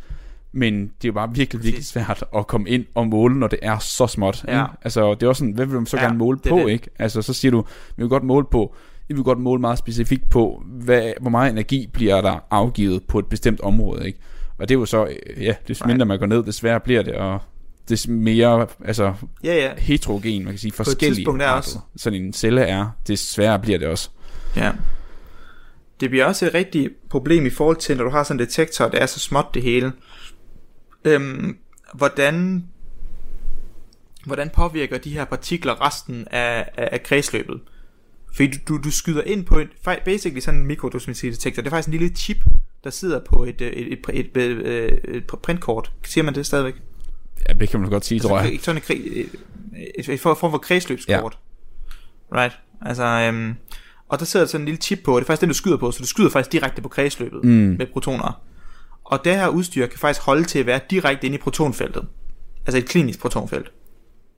[0.51, 3.59] Men det er jo bare virkelig, virkelig svært at komme ind og måle, når det
[3.61, 4.43] er så småt.
[4.47, 4.51] Ja.
[4.51, 4.65] Ikke?
[4.83, 6.69] Altså det er også sådan, hvad vil man så Ja, gerne måle er på, det.
[6.69, 6.89] ikke?
[6.99, 7.61] Altså så siger du,
[7.95, 8.75] vi vil godt måle på,
[9.07, 13.19] vi vil godt måle meget specifikt på, hvad, hvor meget energi bliver der afgivet på
[13.19, 14.19] et bestemt område, ikke?
[14.57, 17.01] Og det er jo så, øh, ja, des mindre man går ned, des sværere bliver
[17.01, 17.39] det, og
[17.89, 19.75] des mere, altså Ja, ja.
[19.77, 23.77] heterogen, man kan sige, forskellige er arter, også- sådan en celle er, des sværere bliver
[23.79, 24.09] det også.
[24.55, 24.71] Ja.
[25.99, 28.87] Det bliver også et rigtigt problem i forhold til, når du har sådan en detektor,
[28.89, 29.91] det er så småt det hele.
[31.05, 31.57] Øhm,
[31.93, 32.67] hvordan,
[34.25, 37.59] hvordan påvirker de her partikler resten af, af, af kredsløbet?
[38.33, 39.67] Fordi du, du, du skyder ind på en,
[40.05, 41.61] basically sådan en mikrodosimetridetektor.
[41.61, 42.37] Det er faktisk en lille chip,
[42.83, 45.91] der sidder på et, øh, et, et, et, et, et, et printkort.
[46.05, 46.75] Siger man det stadigvæk?
[47.49, 48.51] Ja, det kan man godt sige, tror jeg.
[48.51, 49.29] Altså, sådan et, et,
[49.97, 51.37] et, et form for kredsløbskort.
[52.31, 52.41] Ja.
[52.41, 52.59] Right?
[52.81, 53.55] Altså, øhm,
[54.07, 55.77] og der sidder sådan en lille chip på, og det er faktisk den, du skyder
[55.77, 57.49] på, så du skyder faktisk direkte på kredsløbet mm.
[57.51, 58.41] med protoner.
[59.03, 62.07] Og det her udstyr kan faktisk holde til at være direkte inde i protonfeltet.
[62.65, 63.71] Altså et klinisk protonfelt.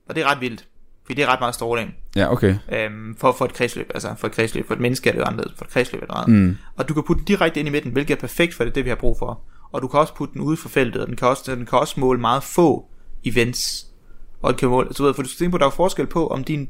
[0.08, 0.68] Og det er ret vildt,
[1.06, 2.54] fordi det er ret meget stråling Ja, okay.
[2.72, 5.24] øhm, for, for et kredsløb, altså for et kredsløb, for et menneske er det jo
[5.24, 6.40] anderledes, for et kredsløb er det andet.
[6.40, 6.56] Mm.
[6.76, 8.84] Og du kan putte den direkte ind i midten, hvilket er perfekt for det, det
[8.84, 9.40] vi har brug for.
[9.72, 11.78] Og du kan også putte den ude for feltet, og den kan også, den kan
[11.78, 12.86] også måle meget få
[13.24, 13.86] events.
[14.42, 16.06] Og den kan måle, så ved, for du skal tænke på, at der er forskel
[16.06, 16.68] på, om din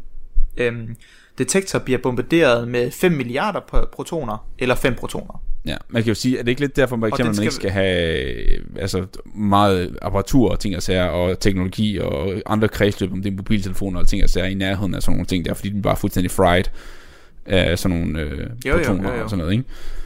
[0.56, 0.96] øhm,
[1.38, 5.42] detektor bliver bombarderet med 5 milliarder pro- protoner, eller 5 protoner.
[5.66, 7.54] Ja, man kan jo sige, at det ikke lidt derfor, for eksempel, den man ikke
[7.54, 12.68] skal- skal have øh, altså, meget apparatur og ting og sager, og teknologi og andre
[12.68, 15.44] kredsløb, om det er mobiltelefoner og ting og sager i nærheden af sådan nogle ting
[15.44, 16.64] der, fordi de er bare fuldstændig fried
[17.46, 19.24] af sådan nogle øh, Jo, jo, protoner jo, jo.
[19.24, 19.64] og sådan noget, ikke?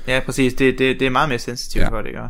[0.09, 0.55] Ja, præcis.
[0.55, 1.89] Det, det, det er meget mere sensitivt Ja.
[1.89, 2.29] for det, gør.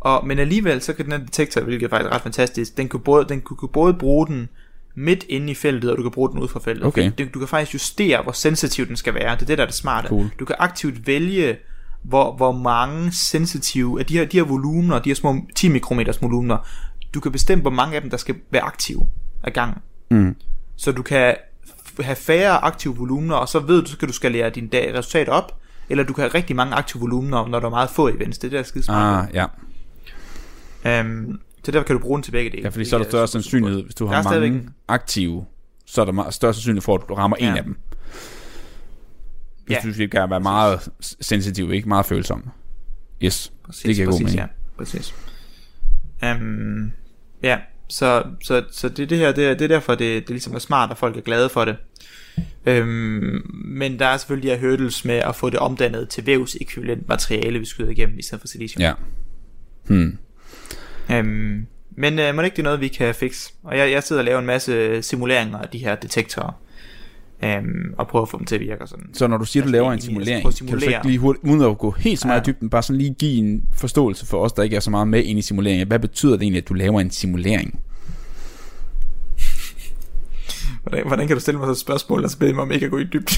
[0.00, 3.00] Og, men alligevel, så kan den her detektor, hvilket er faktisk ret fantastisk, den kunne
[3.00, 4.48] både, den kunne, kunne både bruge den
[4.94, 6.84] midt inde i feltet, og du kan bruge den ud fra feltet.
[6.86, 7.10] Okay.
[7.18, 9.34] Du, du kan faktisk justere, hvor sensitiv den skal være.
[9.34, 10.08] Det er det, der er det smarte.
[10.08, 10.30] Cool.
[10.40, 11.56] Du kan aktivt vælge,
[12.02, 16.22] hvor, hvor mange sensitive af de her, de her volumener, de her små 10 mikrometers
[16.22, 16.58] volumener,
[17.14, 19.06] du kan bestemme, hvor mange af dem, der skal være aktive
[19.42, 19.78] af gangen.
[20.10, 20.36] Mm.
[20.76, 21.34] Så du kan
[22.00, 25.32] have færre aktive volumener, og så ved du, så kan du skalere dine dag- resultater
[25.32, 28.38] op, eller du kan have rigtig mange aktive volumener, når der er meget få events.
[28.38, 29.28] Det er det, der er skide smart.
[29.34, 29.44] Ah, ja.
[31.00, 32.62] Um, så derfor kan du bruge den til begge dele.
[32.62, 35.44] ja, fordi så er der Det større sandsynlighed, hvis du har stadigvæk mange aktive,
[35.86, 37.50] så er der større sandsynlighed for, at du rammer Ja.
[37.50, 37.76] en af dem.
[39.68, 39.88] Hvis Ja.
[39.88, 40.88] du skal kan være meget
[41.20, 42.48] sensitiv, ikke meget følsom.
[43.22, 44.38] Yes, Præcis, det giver god præcis, mening.
[44.40, 44.46] Ja,
[44.78, 45.14] præcis.
[46.42, 46.92] Um,
[47.42, 47.58] ja,
[47.88, 50.58] så, så, så det, det her, det er, det er derfor, det, det ligesom er
[50.58, 51.76] smart, at folk er glade for det.
[52.66, 57.08] Um, men der er selvfølgelig de her hurdles med at få det omdannet til vævsekvivalent
[57.08, 58.80] materiale, vi skyder igennem, i stedet for silicium.
[58.82, 58.92] Ja.
[59.86, 60.18] Hmm.
[61.10, 61.66] Um,
[61.96, 63.52] men uh, må det ikke det er noget, vi kan fikse?
[63.62, 66.60] Og jeg, jeg sidder og laver en masse simuleringer af de her detektorer,
[67.42, 69.10] um, og prøver at få dem til at virke og sådan.
[69.12, 71.18] Så når du siger, du Altså, laver en egentlig, simulering, kan du så ikke lige
[71.18, 72.50] hurtigt, uden at gå helt så meget Ja.
[72.50, 75.08] i dybden, bare sådan lige give en forståelse for os, der ikke er så meget
[75.08, 75.88] med ind i simuleringen.
[75.88, 77.80] Hvad betyder det egentlig, at du laver en simulering?
[80.82, 82.84] Hvordan, hvordan kan du stille mig så et spørgsmål, og så bede mig om ikke
[82.86, 83.36] at gå i dybden?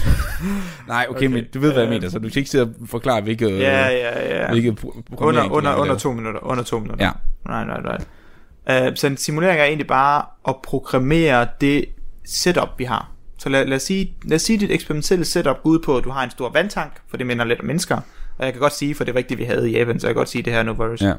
[0.88, 1.26] Nej, okay, Okay.
[1.26, 3.88] men du ved, hvad jeg mener, så du skal ikke sidde og forklare, hvilket, ja,
[3.88, 4.50] ja, ja.
[4.52, 6.40] hvilket pro- Under, under, under to minutter.
[6.46, 7.04] Under to minutter.
[7.04, 7.10] Ja.
[7.46, 8.88] Nej, nej, nej.
[8.88, 11.84] Uh, så en simulering er egentlig bare at programmere det
[12.24, 13.10] setup, vi har.
[13.40, 16.04] Så lad, lad, os sige, lad os sige, dit eksperimentelle setup går ud på, at
[16.04, 17.96] du har en stor vandtank, for det minder lidt om mennesker.
[18.38, 20.14] Og jeg kan godt sige, for det er rigtigt, vi havde i Japan, så jeg
[20.14, 21.02] kan godt sige det her no worries.
[21.02, 21.12] Ja.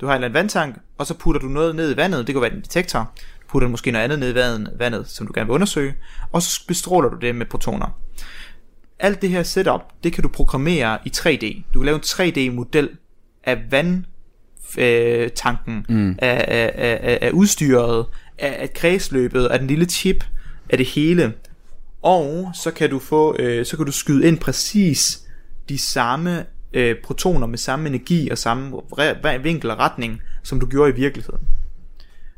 [0.00, 2.34] Du har en eller anden vandtank, og så putter du noget ned i vandet, det
[2.34, 5.32] kan være en detektor, du putter måske noget andet ned i vandet, vandet, som du
[5.34, 5.94] gerne vil undersøge,
[6.32, 7.98] og så bestråler du det med protoner.
[8.98, 11.62] Alt det her setup, det kan du programmere i 3D.
[11.74, 12.88] Du kan lave en 3D-model
[13.44, 16.16] af vandtanken, mm.
[16.18, 18.06] af, af, af, af, af udstyret,
[18.38, 20.24] af, af kredsløbet, af den lille chip,
[20.70, 21.32] af det hele.
[22.02, 25.22] Og så kan du få, øh, så kan du skyde ind præcis
[25.68, 30.66] de samme øh, protoner med samme energi og samme re- vinkel og retning, som du
[30.66, 31.40] gjorde i virkeligheden.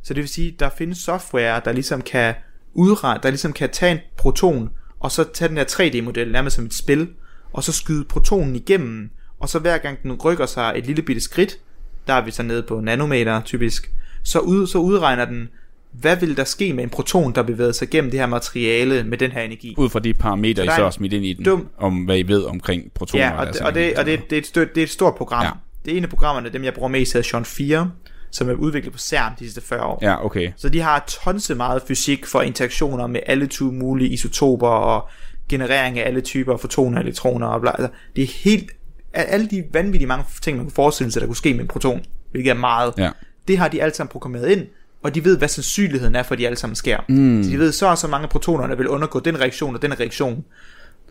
[0.03, 2.35] Så det vil sige, der findes software, der ligesom kan
[2.75, 6.65] udrette, der ligesom kan tage en proton, og så tage den her 3D-model, nærmest som
[6.65, 7.09] et spil,
[7.53, 11.23] og så skyde protonen igennem, og så hver gang den rykker sig et lille bitte
[11.23, 11.59] skridt,
[12.07, 13.91] der er vi så nede på nanometer typisk,
[14.23, 15.49] så, ud, så udregner den,
[15.93, 19.19] hvad vil der ske med en proton, der bevæger sig gennem det her materiale med
[19.19, 19.75] den her energi.
[19.79, 22.23] Ud fra de parametre, I så har smidt ind i den, dum- om hvad I
[22.23, 23.25] ved omkring protoner.
[23.25, 25.15] Ja, og, det, og, det, og det, det, er et stort, det er et stort
[25.15, 25.45] program.
[25.45, 25.51] Ja.
[25.85, 27.91] Det ene af programmerne, dem jeg bruger mest, hedder Sean 4,
[28.31, 29.99] som er udviklet på CERN de sidste 40 år.
[30.03, 30.53] Ja, okay.
[30.57, 35.09] Så de har tonse meget fysik for interaktioner med alle typer mulige isotoper og
[35.49, 37.47] generering af alle typer fotoner og elektroner.
[37.47, 38.71] Og bla, altså, det er helt...
[39.13, 42.03] Alle de vanvittige mange ting, man kunne forestille sig, der kunne ske med en proton,
[42.31, 42.93] hvilket er meget.
[42.99, 43.11] Ja.
[43.49, 44.67] Det har de alle sammen programmeret ind,
[45.03, 46.99] og de ved, hvad sandsynligheden er for, at de alle sammen sker.
[47.09, 47.43] Mm.
[47.45, 50.01] Så de ved, så og så mange protoner, der vil undergå den reaktion og den
[50.01, 50.45] reaktion.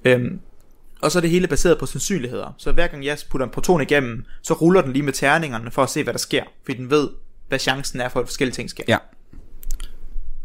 [0.06, 0.40] Øhm,
[1.02, 2.56] og så er det hele baseret på sandsynligheder.
[2.58, 5.84] Så hver gang jeg putter en proton igennem, så ruller den lige med terningerne for
[5.84, 6.44] at se, hvad der sker.
[6.66, 7.10] Fordi den ved,
[7.48, 8.84] hvad chancen er for, at forskellige ting sker.
[8.88, 8.98] Ja.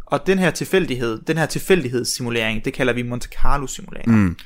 [0.07, 4.11] Og den her tilfældighed, den her tilfældighedssimulering, det kalder vi Monte Carlo simulering.
[4.11, 4.37] Mm.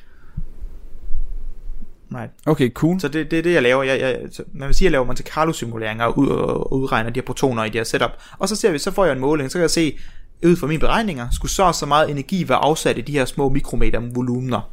[2.15, 2.31] Right.
[2.47, 3.01] Okay, cool.
[3.01, 3.83] Så det, det er det, jeg laver.
[3.83, 6.73] Jeg, jeg, så man vil sige, at jeg laver Monte Carlo simuleringer og, ud, og
[6.73, 8.11] udregner de her protoner i det her setup.
[8.39, 9.99] Og så ser vi, så får jeg en måling, så kan jeg se,
[10.45, 13.25] ud fra mine beregninger, skulle så og så meget energi være afsat i de her
[13.25, 14.71] små mikrometer volumener.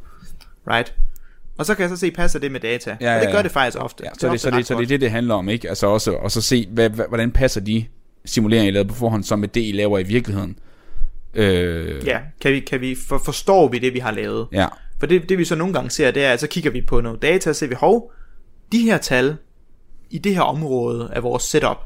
[0.70, 0.94] Right?
[1.58, 2.96] Og så kan jeg så se, passer det med data.
[3.00, 3.42] Ja, og det ja, gør ja.
[3.42, 4.04] det faktisk ofte.
[4.04, 5.68] Ja, Det så, er det, så, det, så det er det, det handler om, ikke?
[5.68, 7.84] Altså også, og så se, hvad, hvad, hvordan passer de
[8.24, 10.58] simuleringer, I lavede på forhånd, som med det, I laver i virkeligheden.
[11.34, 14.46] Øh, Ja, kan vi, kan vi for, forstår vi det, vi har lavet?
[14.52, 14.66] ja.
[14.98, 17.00] For det, det vi så nogle gange ser, det er, at så kigger vi på
[17.00, 18.12] noget data, og ser vi, hov,
[18.72, 19.36] de her tal
[20.10, 21.76] i det her område af vores setup,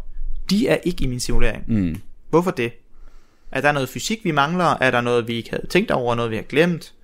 [0.50, 1.64] de er ikke i min simulering.
[1.66, 1.96] Mm.
[2.30, 2.72] Hvorfor det?
[3.52, 4.76] Er der noget fysik, vi mangler?
[4.80, 6.14] Er der noget, vi ikke havde tænkt over?
[6.14, 6.94] Noget, vi har glemt?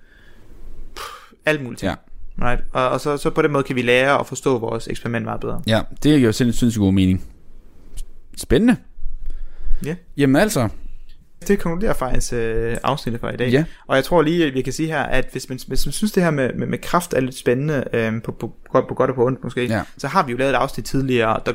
[0.95, 1.83] Puh, alt muligt.
[1.83, 1.95] Ja.
[2.41, 2.63] Right?
[2.73, 5.41] Og, og så, så på den måde kan vi lære og forstå vores eksperiment meget
[5.41, 5.61] bedre.
[5.67, 7.23] ja, det giver jo selv sindssygt god mening.
[8.37, 8.75] Spændende.
[9.85, 9.95] Ja.
[10.17, 10.69] Jamen altså,
[11.47, 13.49] Det konkluderer faktisk øh, afsnittet for i dag.
[13.51, 13.63] Ja.
[13.87, 16.11] Og jeg tror lige, at vi kan sige her, at hvis man, hvis man synes,
[16.11, 19.09] det her med, med, med kraft er lidt spændende, øh, på, på, på, på godt
[19.09, 19.81] og på ondt måske, Ja.
[19.97, 21.53] så har vi jo lavet et afsnit tidligere, der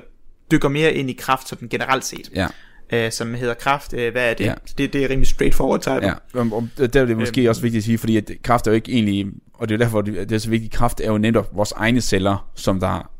[0.50, 2.30] dykker mere ind i kraft som generelt set.
[2.34, 2.46] ja.
[2.92, 3.94] øh, som hedder kraft.
[3.94, 4.44] Øh, hvad er det?
[4.44, 4.54] Ja.
[4.78, 5.92] Det, det er rimelig straightforward type.
[6.06, 7.48] Ja, og, og der er det måske Øhm.
[7.48, 10.00] også vigtigt at sige, fordi at kraft er jo ikke egentlig, og det er derfor,
[10.00, 13.10] det det er så vigtigt, kraft er jo netop vores egne celler, som der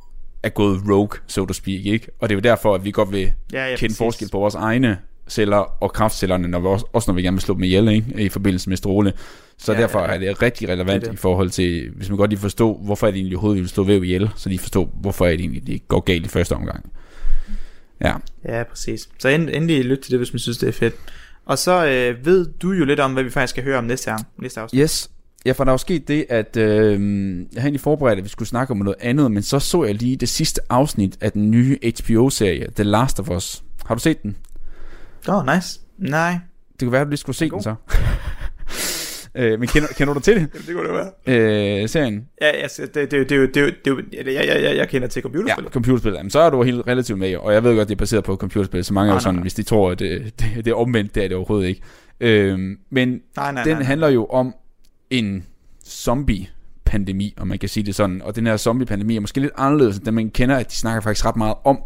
[0.43, 2.07] er gået rogue, so to speak, ikke?
[2.21, 3.99] Og det er jo derfor, at vi godt vil Ja, ja, kende præcis.
[3.99, 4.99] forskel på vores egne
[5.29, 8.07] celler og kraftcellerne, når vi også, også når vi gerne vil slå dem ihjel, ikke?
[8.19, 9.13] I forbindelse med stråle.
[9.59, 10.15] Så ja, derfor ja, ja.
[10.15, 11.15] er det rigtig relevant Det det.
[11.15, 13.71] i forhold til, hvis man godt lige forstå, hvorfor er det egentlig overhovedet, vi vil
[13.71, 16.53] slå væv ihjel, så de forstår, hvorfor er det egentlig, det går galt i første
[16.53, 16.93] omgang.
[18.01, 18.15] Ja,
[18.49, 19.09] Ja, præcis.
[19.19, 20.95] Så end, endelig lyt til det, hvis man synes, det er fedt.
[21.47, 24.11] Og så øh, ved du jo lidt om, hvad vi faktisk skal høre om næste,
[24.11, 24.83] gang, næste afsnit.
[24.83, 25.11] Yes.
[25.45, 28.29] Ja, for der er jo sket det, at øh, jeg havde egentlig forberedt, at vi
[28.29, 31.51] skulle snakke om noget andet, men så så jeg lige det sidste afsnit af den
[31.51, 33.63] nye HBO-serie, The Last of Us.
[33.85, 34.37] Har du set den?
[35.29, 35.81] Åh, oh, nice.
[35.99, 36.39] Nej.
[36.73, 37.75] Det kunne være, at du lige skulle se den så.
[39.35, 40.41] øh, men kender, kender du til det?
[40.55, 41.81] Jamen, det kunne det være.
[41.83, 42.29] Øh, serien?
[42.41, 45.23] Ja, altså, det, det, det, det, det, det, jeg, jeg, jeg, jeg kender til Ja,
[45.23, 45.65] computerspil.
[45.71, 46.13] computerspil.
[46.13, 48.37] Jamen, så er du helt relativt med, og jeg ved godt, det er baseret på
[48.37, 49.43] computerspil, så mange er jo Nej, nej, sådan, nej.
[49.43, 51.83] hvis de tror, at det, det, det er omvendt, det er det overhovedet ikke.
[52.21, 52.59] Øh,
[52.91, 53.83] men Nej, nej, den nej, nej.
[53.83, 54.55] handler jo om
[55.11, 55.45] en
[55.87, 58.23] zombie-pandemi, om man kan sige det sådan.
[58.23, 61.01] Og den her zombie-pandemi er måske lidt anderledes, end den man kender, at de snakker
[61.01, 61.79] faktisk ret meget om,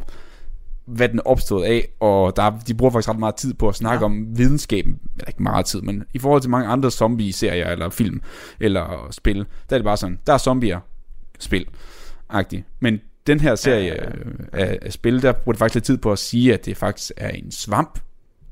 [0.87, 3.69] hvad den er opstået af, og der, er- de bruger faktisk ret meget tid på
[3.69, 4.05] at snakke ja.
[4.05, 8.21] om videnskaben, eller ikke meget tid, men i forhold til mange andre zombie-serier, eller film,
[8.61, 10.81] eller spil, der er det bare sådan, der er zombier,
[11.39, 11.67] spil,
[12.29, 12.65] agtigt.
[12.81, 14.11] Men den her serie Ja, ja,
[14.53, 14.65] ja.
[14.65, 17.13] af, af spil, der bruger det faktisk lidt tid på at sige, at det faktisk
[17.17, 17.99] er en svamp,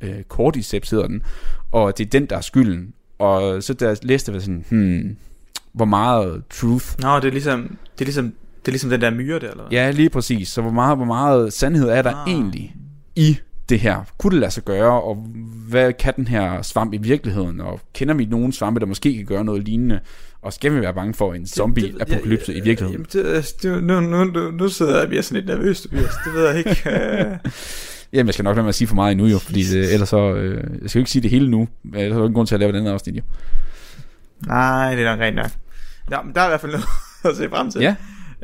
[0.01, 1.23] øh, Cordyceps hedder den,
[1.73, 2.95] og det er den, der er skylden.
[3.19, 5.17] Og så jeg læste jeg sådan, hmm,
[5.73, 7.63] hvor meget truth Nå, det er ligesom,
[7.93, 9.73] det er ligesom, det er ligesom den der myre der, eller hvad?
[9.73, 10.49] Ja, lige præcis.
[10.49, 12.33] Så hvor meget, hvor meget sandhed er der ah.
[12.33, 12.75] Egentlig
[13.17, 13.39] i
[13.69, 14.05] det her?
[14.19, 15.15] Kunne det lade sig gøre, og
[15.69, 17.61] hvad kan den her svamp i virkeligheden?
[17.61, 20.01] Og kender vi nogen svampe, der måske kan gøre noget lignende?
[20.43, 22.93] Og skal vi være bange for en zombie-apokalypse i virkeligheden?
[22.93, 25.81] Jamen, det, altså, det, nu, nu, nu, nu sidder jeg og bliver sådan lidt nervøs,
[25.81, 26.15] Tobias.
[26.25, 26.83] Det ved jeg ikke.
[26.91, 27.51] Øh,
[28.13, 30.09] Jamen, jeg skal nok lade mig at sige for meget endnu jo, fordi det, ellers
[30.09, 30.35] så...
[30.35, 32.55] Øh, jeg skal jo ikke sige det hele nu, ellers er der ingen grund til
[32.55, 33.23] at lave et andet afsnit jo.
[34.47, 35.51] Nej, det er nok rent nok.
[36.11, 36.87] Nå, men der er i hvert fald noget
[37.31, 37.81] at se frem til.
[37.81, 37.97] Ja,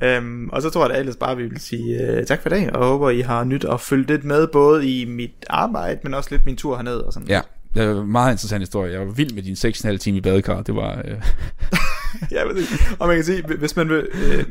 [0.02, 2.52] Øhm, og så tror jeg da ellers bare, vi vil sige uh, tak for i
[2.52, 6.14] dag, og håber, I har nyt og følgt lidt med, både i mit arbejde, men
[6.14, 7.28] også lidt min tur herned og sådan.
[7.28, 7.40] ja.
[7.74, 8.92] Det er en meget interessant historie.
[8.92, 10.62] Jeg var vild med din 6,5 time i badekar.
[10.62, 11.02] Det var...
[11.04, 11.14] Øh,
[12.56, 12.72] ikke.
[12.98, 14.44] Og man kan sige, hvis man vil, øh,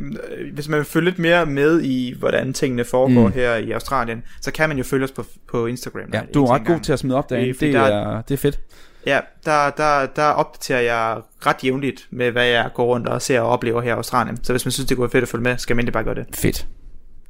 [0.53, 3.33] hvis man vil følge lidt mere med i, hvordan tingene foregår Mm.
[3.33, 6.01] her i Australien, så kan man jo følge os på, på Instagram.
[6.13, 7.53] ja, du er ret god til at smide op derinde.
[7.53, 8.59] Det Det er, det er fedt.
[9.05, 13.41] Ja, der, der, der opdaterer jeg ret jævnligt med, hvad jeg går rundt og ser
[13.41, 14.43] og oplever her i Australien.
[14.43, 16.03] Så hvis man synes, det kunne være fedt at følge med, skal man endelig bare
[16.03, 16.25] gøre det.
[16.35, 16.67] Fedt.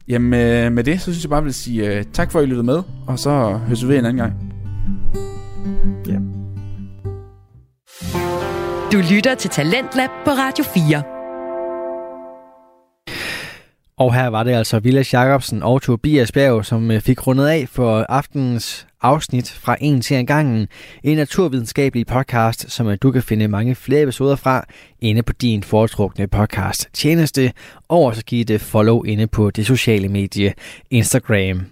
[0.08, 2.48] Jamen øh, med det, så synes jeg bare, vil sige øh, tak for, at I
[2.48, 4.34] lyttede med, og så høres vi ved en anden gang.
[6.08, 6.20] Ja.
[8.92, 11.04] Du lytter til Talentlab på Radio 4.
[13.98, 17.68] Og her var det altså Vilas Jacobsen og Tobias Bjerg, som øh, fik rundet af
[17.70, 20.68] for aftenens afsnit fra En til en gangen.
[21.04, 24.66] En naturvidenskabelig podcast, som øh, du kan finde mange flere episoder fra
[25.00, 27.52] inde på din foretrukne podcast tjeneste.
[27.88, 30.54] Og også give det øh, follow inde på det sociale medie
[30.90, 31.66] Instagram.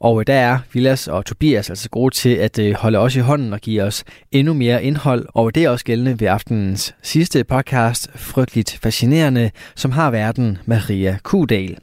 [0.00, 3.52] Og øh, der er Vilas og Tobias altså gode til at holde os i hånden
[3.52, 5.26] og give os endnu mere indhold.
[5.28, 11.18] Og det er også gældende ved aftenens sidste podcast, Frygteligt Fascinerende, som har verden Maria
[11.22, 11.78] Kudal.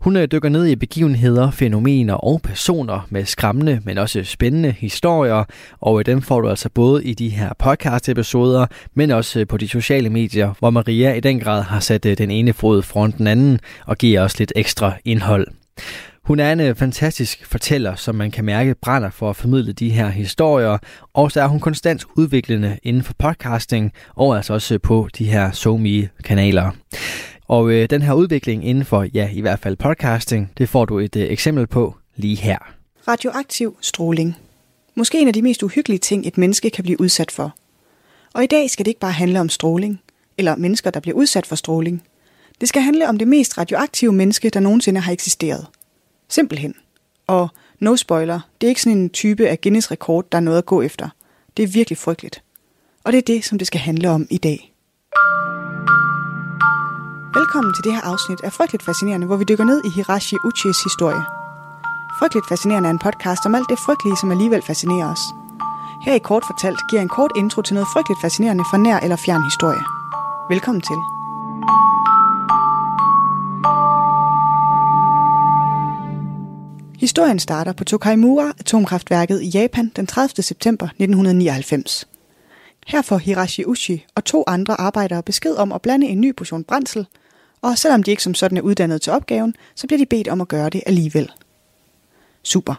[0.00, 5.44] Hun øh, dykker ned i begivenheder, fænomener og personer med skræmmende, men også spændende historier,
[5.80, 9.56] og øh, dem får du altså både i de her podcast-episoder, men også øh, på
[9.56, 13.26] de sociale medier, hvor Maria i den grad har sat den ene fod foran den
[13.26, 15.46] anden og giver os lidt ekstra indhold.
[16.26, 20.08] Hun er en fantastisk fortæller, som man kan mærke brænder for at formidle de her
[20.08, 20.78] historier,
[21.14, 25.50] og så er hun konstant udviklende inden for podcasting, og altså også på de her
[25.50, 26.70] SoMe-kanaler.
[27.48, 30.98] Og øh, den her udvikling inden for, ja, i hvert fald podcasting, det får du
[30.98, 32.58] et øh, eksempel på lige her.
[33.08, 34.36] Radioaktiv stråling.
[34.94, 37.54] Måske en af de mest uhyggelige ting, et menneske kan blive udsat for.
[38.34, 40.00] Og i dag skal det ikke bare handle om stråling,
[40.38, 42.02] eller mennesker, der bliver udsat for stråling.
[42.60, 45.66] Det skal handle om det mest radioaktive menneske, der nogensinde har eksisteret.
[46.28, 46.74] Simpelthen.
[47.26, 47.48] Og
[47.80, 50.66] no spoiler, det er ikke sådan en type af Guinness rekord, der er noget at
[50.66, 51.08] gå efter.
[51.56, 52.42] Det er virkelig frygteligt.
[53.04, 54.72] Og det er det, som det skal handle om i dag.
[57.40, 60.82] Velkommen til det her afsnit af Frygteligt Fascinerende, hvor vi dykker ned i Hirashi Uchis
[60.82, 61.22] historie.
[62.18, 65.22] Frygteligt Fascinerende er en podcast om alt det frygtelige, som alligevel fascinerer os.
[66.04, 69.16] Her i Kort Fortalt giver en kort intro til noget frygteligt fascinerende fra nær eller
[69.16, 69.82] fjern historie.
[70.52, 70.98] Velkommen til.
[77.00, 80.42] Historien starter på Tokaimura atomkraftværket i Japan den 30.
[80.42, 82.08] september 1999.
[82.86, 86.64] Her får Hirashi Uchi og to andre arbejdere besked om at blande en ny portion
[86.64, 87.06] brændsel,
[87.66, 90.40] og selvom de ikke som sådan er uddannet til opgaven, så bliver de bedt om
[90.40, 91.32] at gøre det alligevel.
[92.42, 92.74] Super.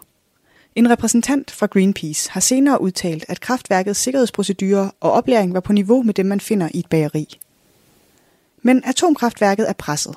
[0.74, 6.02] En repræsentant fra Greenpeace har senere udtalt, at kraftværkets sikkerhedsprocedurer og oplæring var på niveau
[6.02, 7.38] med dem, man finder i et bageri.
[8.62, 10.14] Men atomkraftværket er presset.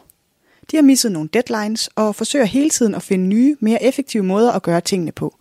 [0.71, 4.51] De har misset nogle deadlines og forsøger hele tiden at finde nye, mere effektive måder
[4.51, 5.35] at gøre tingene på,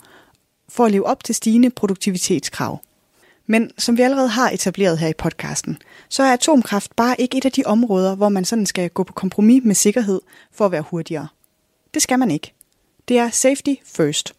[0.69, 2.81] for at leve op til stigende produktivitetskrav.
[3.51, 5.79] Men som vi allerede har etableret her i podcasten,
[6.09, 9.13] så er atomkraft bare ikke et af de områder, hvor man sådan skal gå på
[9.13, 10.21] kompromis med sikkerhed
[10.53, 11.29] for at være hurtigere.
[11.95, 12.53] Det skal man ikke.
[13.09, 14.35] Det er safety first.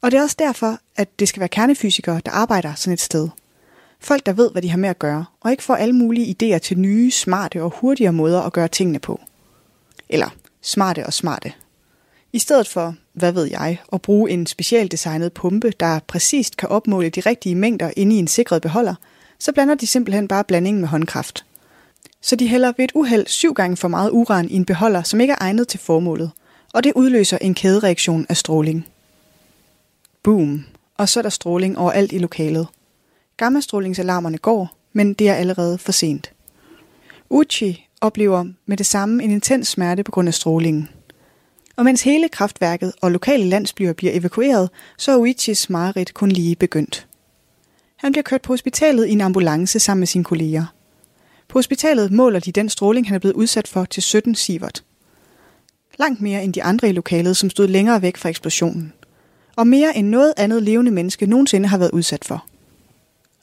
[0.00, 3.28] Og det er også derfor, at det skal være kernefysikere, der arbejder sådan et sted.
[4.00, 6.58] Folk, der ved, hvad de har med at gøre, og ikke får alle mulige idéer
[6.58, 9.20] til nye, smarte og hurtigere måder at gøre tingene på.
[10.08, 10.28] Eller
[10.62, 11.52] smarte og smarte.
[12.34, 17.08] I stedet for, hvad ved jeg, at bruge en specialdesignet pumpe, der præcist kan opmåle
[17.08, 18.94] de rigtige mængder inde i en sikret beholder,
[19.38, 21.44] så blander de simpelthen bare blandingen med håndkraft.
[22.20, 25.20] Så de hælder ved et uheld syv gange for meget uran i en beholder, som
[25.20, 26.30] ikke er egnet til formålet,
[26.72, 28.86] og det udløser en kædereaktion af stråling.
[30.22, 30.64] Boom.
[30.98, 32.66] Og så er der stråling overalt i lokalet.
[33.36, 36.32] Gammastrålingsalarmerne går, men det er allerede for sent.
[37.30, 40.88] Uchi oplever med det samme en intens smerte på grund af strålingen.
[41.76, 46.56] Og mens hele kraftværket og lokale landsbyer bliver evakueret, så er Uichis mareridt kun lige
[46.56, 47.06] begyndt.
[47.96, 50.64] Han bliver kørt på hospitalet i en ambulance sammen med sine kolleger.
[51.48, 54.84] På hospitalet måler de den stråling, han er blevet udsat for til 17 sievert.
[55.98, 58.92] Langt mere end de andre i lokalet, som stod længere væk fra eksplosionen.
[59.56, 62.44] Og mere end noget andet levende menneske nogensinde har været udsat for.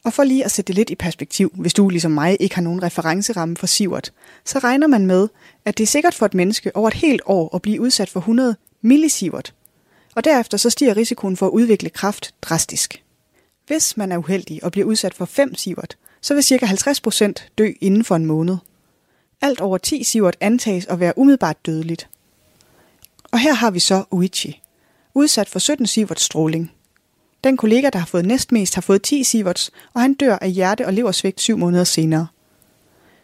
[0.04, 2.62] Og for lige at sætte det lidt i perspektiv, hvis du ligesom mig ikke har
[2.62, 4.14] nogen referenceramme for Sivert,
[4.46, 5.28] så regner man med,
[5.66, 8.20] at det er sikkert for et menneske over et helt år at blive udsat for
[8.20, 9.54] 100 millisievert.
[10.16, 13.04] Og derefter så stiger risikoen for at udvikle kræft drastisk.
[13.68, 16.66] Hvis man er uheldig og bliver udsat for 5 sievert, så vil ca.
[16.66, 18.58] 50% dø inden for en måned.
[19.42, 22.10] Alt over 10 sievert antages at være umiddelbart dødeligt.
[23.32, 24.62] Og her har vi så Uichi,
[25.14, 26.72] udsat for 17 sievert stråling.
[27.44, 30.86] Den kollega, der har fået næstmest, har fået 10 sieverts, og han dør af hjerte-
[30.86, 32.28] og leversvigt syv måneder senere.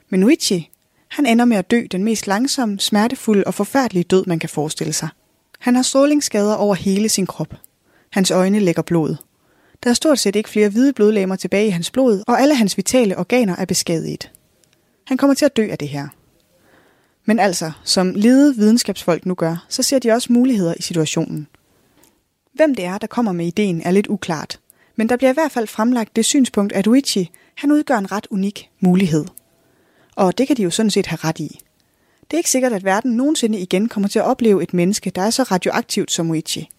[0.09, 0.69] Men Uichi,
[1.07, 4.93] han ender med at dø den mest langsomme, smertefulde og forfærdelige død, man kan forestille
[4.93, 5.09] sig.
[5.59, 7.53] Han har strålingsskader over hele sin krop.
[8.11, 9.15] Hans øjne lægger blod.
[9.83, 12.77] Der er stort set ikke flere hvide blodlægmer tilbage i hans blod, og alle hans
[12.77, 14.31] vitale organer er beskadiget.
[15.07, 16.07] Han kommer til at dø af det her.
[17.25, 21.47] Men altså, som lede videnskabsfolk nu gør, så ser de også muligheder i situationen.
[22.57, 24.59] Hvem det er, der kommer med ideen, er lidt uklart.
[24.95, 28.27] Men der bliver i hvert fald fremlagt det synspunkt, at Uichi, han udgør en ret
[28.29, 29.25] unik mulighed.
[30.15, 31.59] Og det kan de jo sådan set have ret i.
[32.21, 35.21] Det er ikke sikkert, at verden nogensinde igen kommer til at opleve et menneske, der
[35.21, 36.69] er så radioaktivt som Uichi.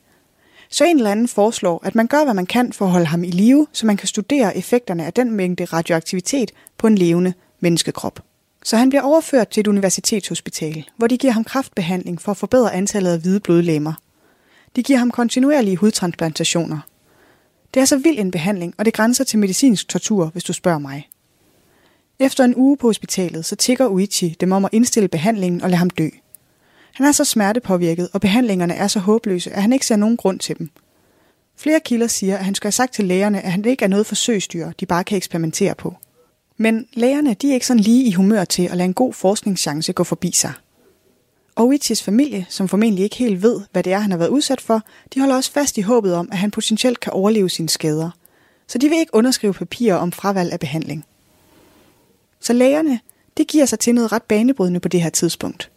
[0.70, 3.24] Så en eller anden foreslår, at man gør, hvad man kan for at holde ham
[3.24, 8.22] i live, så man kan studere effekterne af den mængde radioaktivitet på en levende menneskekrop.
[8.64, 12.74] Så han bliver overført til et universitetshospital, hvor de giver ham kraftbehandling for at forbedre
[12.74, 13.93] antallet af hvide blodlægmer.
[14.79, 16.79] De giver ham kontinuerlige hudtransplantationer.
[17.74, 20.79] Det er så vild en behandling, og det grænser til medicinsk tortur, hvis du spørger
[20.79, 21.09] mig.
[22.18, 25.79] Efter en uge på hospitalet, så tigger Uichi dem om at indstille behandlingen og lade
[25.79, 26.09] ham dø.
[26.93, 30.39] Han er så smertepåvirket, og behandlingerne er så håbløse, at han ikke ser nogen grund
[30.39, 30.70] til dem.
[31.57, 34.07] Flere kilder siger, at han skal have sagt til lægerne, at han ikke er noget
[34.07, 35.97] forsøgsdyr, de bare kan eksperimentere på.
[36.57, 39.93] Men lægerne de er ikke sådan lige i humør til at lade en god forskningschance
[39.93, 40.53] gå forbi sig.
[41.61, 44.83] Oichis familie, som formentlig ikke helt ved, hvad det er, han har været udsat for,
[45.15, 48.11] de holder også fast i håbet om, at han potentielt kan overleve sine skader.
[48.67, 51.05] Så de vil ikke underskrive papirer om fravalg af behandling.
[52.41, 53.01] Så lægerne,
[53.37, 55.71] de giver sig til noget ret banebrydende på det her tidspunkt.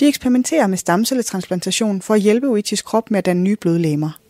[0.00, 4.20] De eksperimenterer med stamcelletransplantation for at hjælpe Oichis krop med at danne nye blodlægmer.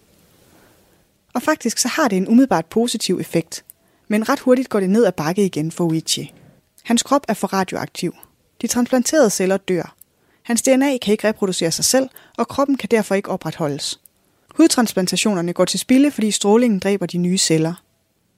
[1.35, 3.65] Og faktisk så har det en umiddelbart positiv effekt,
[4.09, 6.35] men ret hurtigt går det ned ad bakke igen for Uichi.
[6.83, 8.15] Hans krop er for radioaktiv.
[8.63, 9.97] De transplanterede celler dør.
[10.47, 14.01] Hans DNA kan ikke reproducere sig selv, og kroppen kan derfor ikke opretholdes.
[14.57, 17.75] Hudtransplantationerne går til spilde, fordi strålingen dræber de nye celler.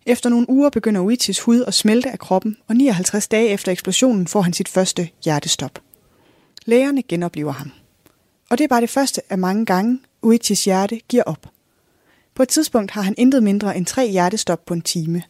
[0.07, 4.27] Efter nogle uger begynder Uitis hud at smelte af kroppen, og 59 dage efter eksplosionen
[4.27, 5.79] får han sit første hjertestop.
[6.67, 7.73] Lægerne genoplever ham.
[8.51, 11.47] Og det er bare det første af mange gange, Uitis hjerte giver op.
[12.35, 15.23] På et tidspunkt har han intet mindre end tre hjertestop på en time.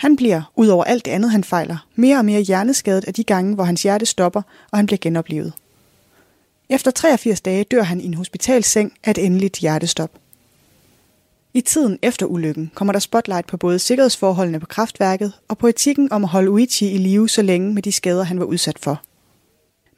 [0.00, 3.24] Han bliver, ud over alt det andet han fejler, mere og mere hjerneskadet af de
[3.24, 5.52] gange, hvor hans hjerte stopper, og han bliver genoplevet.
[6.68, 10.10] Efter 83 dage dør han i en hospitalseng af et endeligt hjertestop.
[11.54, 16.12] I tiden efter ulykken kommer der spotlight på både sikkerhedsforholdene på kraftværket og på etikken
[16.12, 19.02] om at holde Uichi i live så længe med de skader, han var udsat for.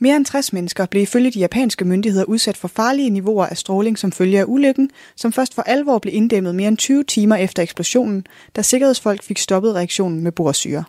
[0.03, 3.99] Mere end 60 mennesker blev ifølge de japanske myndigheder udsat for farlige niveauer af stråling
[3.99, 7.63] som følge af ulykken, som først for alvor blev inddæmmet mere end 20 timer efter
[7.63, 8.27] eksplosionen,
[8.57, 10.85] da sikkerhedsfolk fik stoppet reaktionen med borsyre.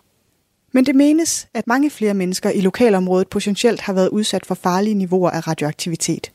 [0.72, 4.94] Men det menes, at mange flere mennesker i lokalområdet potentielt har været udsat for farlige
[4.94, 6.32] niveauer af radioaktivitet.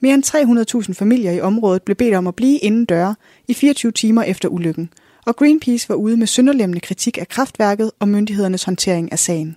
[0.00, 3.14] Mere end 300.000 familier i området blev bedt om at blive inden døre
[3.48, 4.90] i 24 timer efter ulykken,
[5.26, 9.56] og Greenpeace var ude med sønderlemmende kritik af kraftværket og myndighedernes håndtering af sagen.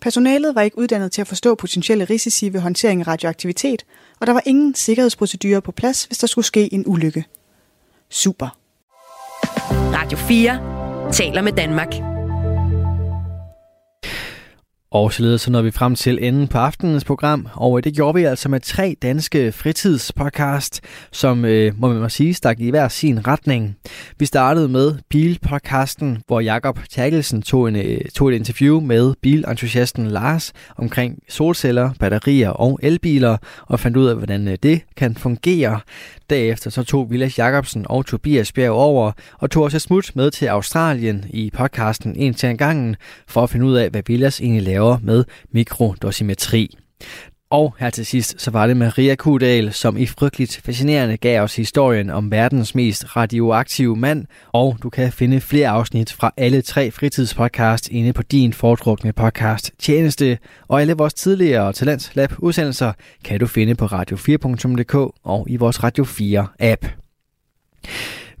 [0.00, 3.84] Personalet var ikke uddannet til at forstå potentielle risici ved håndtering af radioaktivitet,
[4.20, 7.24] og der var ingen sikkerhedsprocedurer på plads, hvis der skulle ske en ulykke.
[8.10, 8.56] Super.
[9.70, 12.09] Radio 4 taler med Danmark.
[14.92, 18.14] Og således så når vi frem til enden på aftenens program, og øh, det gjorde
[18.14, 20.80] vi altså med tre danske fritidspodcast,
[21.12, 23.76] som øh, må man sige stak i hver sin retning.
[24.18, 30.06] Vi startede med Bilpodcasten, hvor Jakob Terkelsen tog, en, øh, tog et interview med bilentusiasten
[30.06, 33.36] Lars omkring solceller, batterier og elbiler,
[33.66, 35.80] og fandt ud af, hvordan øh, det kan fungere.
[36.30, 40.30] Derefter så tog Vilas Jacobsen og Tobias Bjerg over og tog også et smut med
[40.30, 44.40] til Australien i podcasten En til en gangen for at finde ud af, hvad Vilas
[44.40, 46.76] egentlig laver med mikrodosimetri.
[47.50, 51.56] Og her til sidst, så var det Maria Kudal, som i frygteligt fascinerende gav os
[51.56, 56.90] historien om verdens mest radioaktive mand, og du kan finde flere afsnit fra alle tre
[56.90, 62.92] fritidspodcast inde på din foretrukne podcast tjeneste, og alle vores tidligere Talents Lab udsendelser
[63.24, 66.86] kan du finde på radio4.dk og i vores Radio 4 app.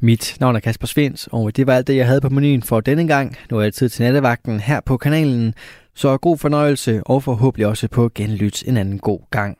[0.02, 2.80] Mit navn er Kasper Svens, og det var alt det, jeg havde på menuen for
[2.80, 3.36] denne gang.
[3.50, 5.54] Nu er jeg tid til nattevagten her på kanalen,
[6.00, 9.59] så god fornøjelse og forhåbentlig også på genlyt en anden god gang.